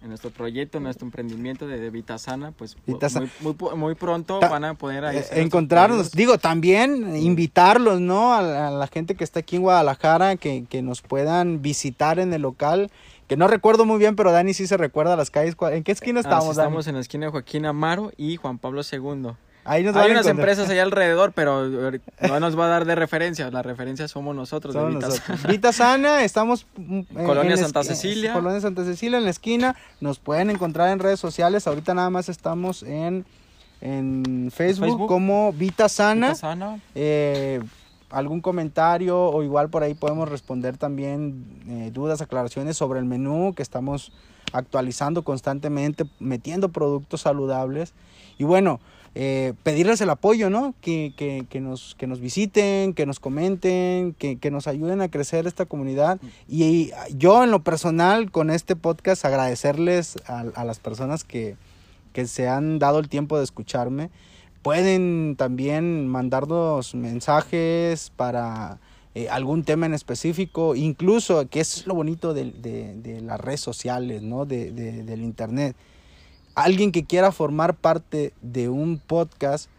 [0.05, 4.75] en nuestro proyecto, en nuestro emprendimiento de, de Vitasana, pues Muy, muy, pronto van a
[4.75, 6.11] poder eh, encontrarnos.
[6.11, 8.33] Digo, también invitarlos, ¿no?
[8.33, 12.43] A, la gente que está aquí en Guadalajara, que, que, nos puedan visitar en el
[12.43, 12.91] local.
[13.27, 15.55] Que no recuerdo muy bien, pero Dani sí se recuerda las calles.
[15.71, 16.49] ¿En qué esquina estamos?
[16.49, 19.31] Ah, estamos en la esquina de Joaquín Amaro y Juan Pablo II.
[19.65, 23.49] Hay unas empresas allá alrededor, pero no nos va a dar de referencia.
[23.49, 24.75] La referencia somos nosotros.
[25.47, 28.33] Vita, Sana, estamos en Colonia Santa Cecilia.
[28.33, 29.75] Colonia Santa Cecilia, en la esquina.
[29.99, 31.65] Nos pueden encontrar en redes sociales.
[31.67, 33.25] Ahorita nada más estamos en,
[33.81, 36.33] en Facebook, como Vita Sana.
[36.93, 37.59] Eh,
[38.11, 43.53] algún comentario o igual por ahí podemos responder también eh, dudas, aclaraciones sobre el menú
[43.55, 44.11] que estamos
[44.53, 47.93] actualizando constantemente, metiendo productos saludables.
[48.37, 48.79] Y bueno,
[49.17, 50.75] eh, pedirles el apoyo, ¿no?
[50.81, 51.13] Que,
[51.49, 55.65] que, nos, que nos visiten, que nos comenten, que, que nos ayuden a crecer esta
[55.65, 56.19] comunidad.
[56.49, 61.55] Y, yo en lo personal con este podcast agradecerles a, a las personas que,
[62.11, 64.09] que se han dado el tiempo de escucharme.
[64.61, 68.79] Pueden también mandarnos mensajes para
[69.13, 73.61] eh, algún tema en específico, incluso, que es lo bonito de, de, de las redes
[73.61, 74.45] sociales, ¿no?
[74.45, 75.73] De, del internet
[76.55, 79.69] alguien que quiera formar parte de un podcast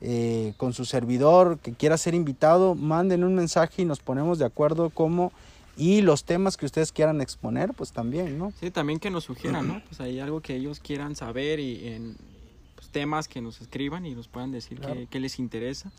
[0.00, 4.44] eh, con su servidor, que quiera ser invitado, manden un mensaje y nos ponemos de
[4.44, 5.32] acuerdo cómo
[5.76, 8.52] y los temas que ustedes quieran exponer, pues también, ¿no?
[8.60, 9.82] Sí, también que nos sugieran, ¿no?
[9.88, 12.16] Pues hay algo que ellos quieran saber y en
[12.74, 14.80] pues, temas que nos escriban y nos puedan decir
[15.10, 15.90] qué les interesa.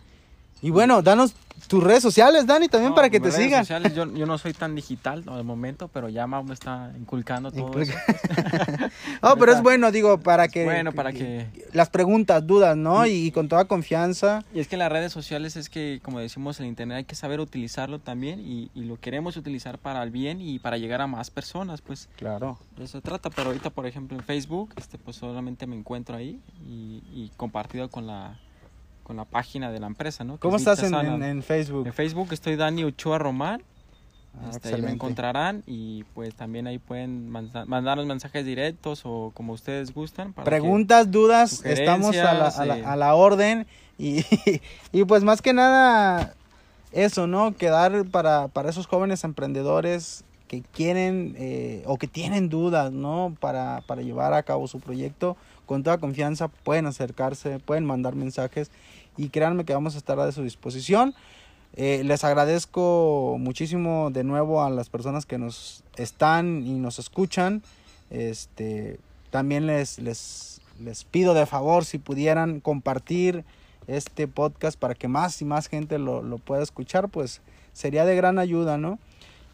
[0.62, 1.36] Y bueno, danos
[1.68, 3.64] tus redes sociales, Dani, también para que te sigan.
[3.64, 7.80] Sociales, yo, yo, no soy tan digital al momento, pero ya me está inculcando todo
[7.82, 7.94] eso.
[9.22, 10.64] no, pero es bueno, digo, para que...
[10.64, 11.48] Bueno, para que...
[11.74, 13.06] Las preguntas, dudas, ¿no?
[13.06, 14.44] Y, con toda confianza.
[14.54, 17.40] Y es que las redes sociales es que, como decimos, el Internet hay que saber
[17.40, 21.30] utilizarlo también y, y lo queremos utilizar para el bien y para llegar a más
[21.30, 22.08] personas, pues.
[22.16, 22.60] Claro.
[22.78, 26.16] De eso se trata, pero ahorita, por ejemplo, en Facebook, este, pues solamente me encuentro
[26.16, 28.40] ahí y, y compartido con la
[29.08, 30.38] con la página de la empresa, ¿no?
[30.38, 31.88] ¿Cómo estás en, Facebook?
[31.88, 33.64] En Facebook estoy Dani Ochoa Román.
[34.36, 39.04] Ah, Este, ahí me encontrarán y pues también ahí pueden manda- mandar los mensajes directos
[39.06, 40.34] o como ustedes gustan.
[40.34, 42.84] para Preguntas, dudas, estamos a la, a la- eh.
[42.86, 43.66] a la orden
[43.98, 44.26] y,
[44.92, 46.34] y pues más que nada
[46.92, 47.56] eso, ¿no?
[47.56, 53.38] Quedar para, para esos jóvenes emprendedores que quieren eh, o que tienen dudas, ¿no?
[53.40, 58.70] Para, para llevar a cabo su proyecto, con toda confianza pueden acercarse, pueden mandar mensajes
[59.18, 61.14] y créanme que vamos a estar a su disposición.
[61.76, 67.62] Eh, les agradezco muchísimo de nuevo a las personas que nos están y nos escuchan.
[68.10, 69.00] Este,
[69.30, 73.44] también les, les, les pido de favor si pudieran compartir
[73.88, 77.42] este podcast para que más y más gente lo, lo pueda escuchar, pues
[77.74, 79.00] sería de gran ayuda, ¿no?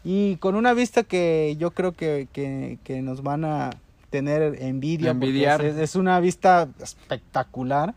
[0.02, 3.70] Y con una vista que yo creo que, que, que nos van a
[4.10, 5.64] tener envidia, porque Envidiar.
[5.64, 7.94] es, es una vista espectacular.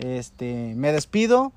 [0.00, 1.52] Este, me despido.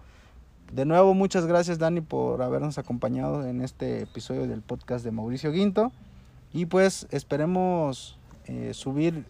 [0.73, 5.51] De nuevo, muchas gracias Dani por habernos acompañado en este episodio del podcast de Mauricio
[5.51, 5.93] Guinto.
[6.51, 8.17] Y pues esperemos
[8.47, 9.23] eh, subir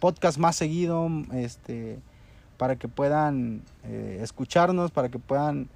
[0.00, 1.98] podcast más seguido, este,
[2.56, 5.68] para que puedan eh, escucharnos, para que puedan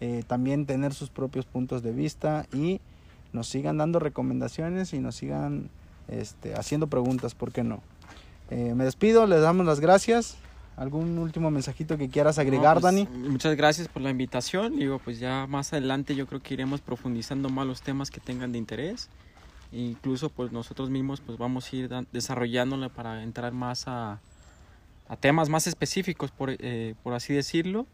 [0.00, 2.80] eh, también tener sus propios puntos de vista y
[3.32, 5.68] nos sigan dando recomendaciones y nos sigan
[6.06, 7.82] este, haciendo preguntas, ¿por qué no?
[8.50, 10.38] Me despido, les damos las gracias.
[10.78, 13.08] ¿Algún último mensajito que quieras agregar, No, pues, Dani?
[13.28, 14.76] Muchas gracias por la invitación.
[14.76, 18.52] Digo, pues ya más adelante yo creo que iremos profundizando más los temas que tengan
[18.52, 19.08] de interés.
[19.72, 24.20] E incluso pues nosotros mismos pues vamos a ir desarrollándola para entrar más a,
[25.08, 27.86] a temas más específicos, por, eh, por así decirlo.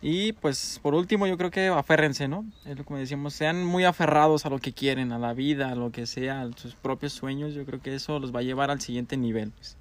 [0.00, 2.46] Y pues por último yo creo que aférrense, ¿no?
[2.64, 5.74] Es lo que decíamos, sean muy aferrados a lo que quieren, a la vida, a
[5.74, 7.52] lo que sea, a sus propios sueños.
[7.52, 9.52] Yo creo que eso los va a llevar al siguiente nivel.
[9.58, 9.76] pues.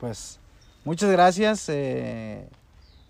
[0.00, 0.40] Pues
[0.84, 2.48] muchas gracias eh,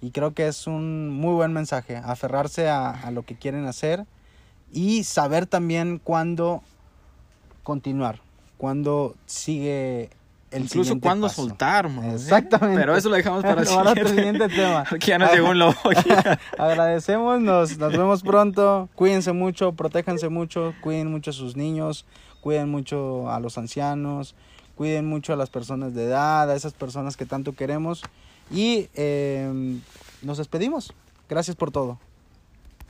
[0.01, 4.05] y creo que es un muy buen mensaje, aferrarse a, a lo que quieren hacer
[4.73, 6.63] y saber también cuándo
[7.63, 8.21] continuar,
[8.57, 10.11] cuándo sigue
[10.51, 11.43] el Incluso cuándo paso.
[11.43, 12.13] soltar, ¿no?
[12.13, 12.81] Exactamente.
[12.81, 14.49] Pero eso lo dejamos para el Para otro siguiente.
[14.49, 14.85] tema.
[14.89, 15.75] Porque ya nos llegó un lobo.
[16.59, 18.89] Agradecemos, nos, nos vemos pronto.
[18.97, 22.05] Cuídense mucho, protéjanse mucho, cuiden mucho a sus niños,
[22.41, 24.35] cuiden mucho a los ancianos,
[24.81, 28.03] cuiden mucho a las personas de edad, a esas personas que tanto queremos.
[28.51, 29.79] Y eh,
[30.23, 30.95] nos despedimos.
[31.29, 31.99] Gracias por todo.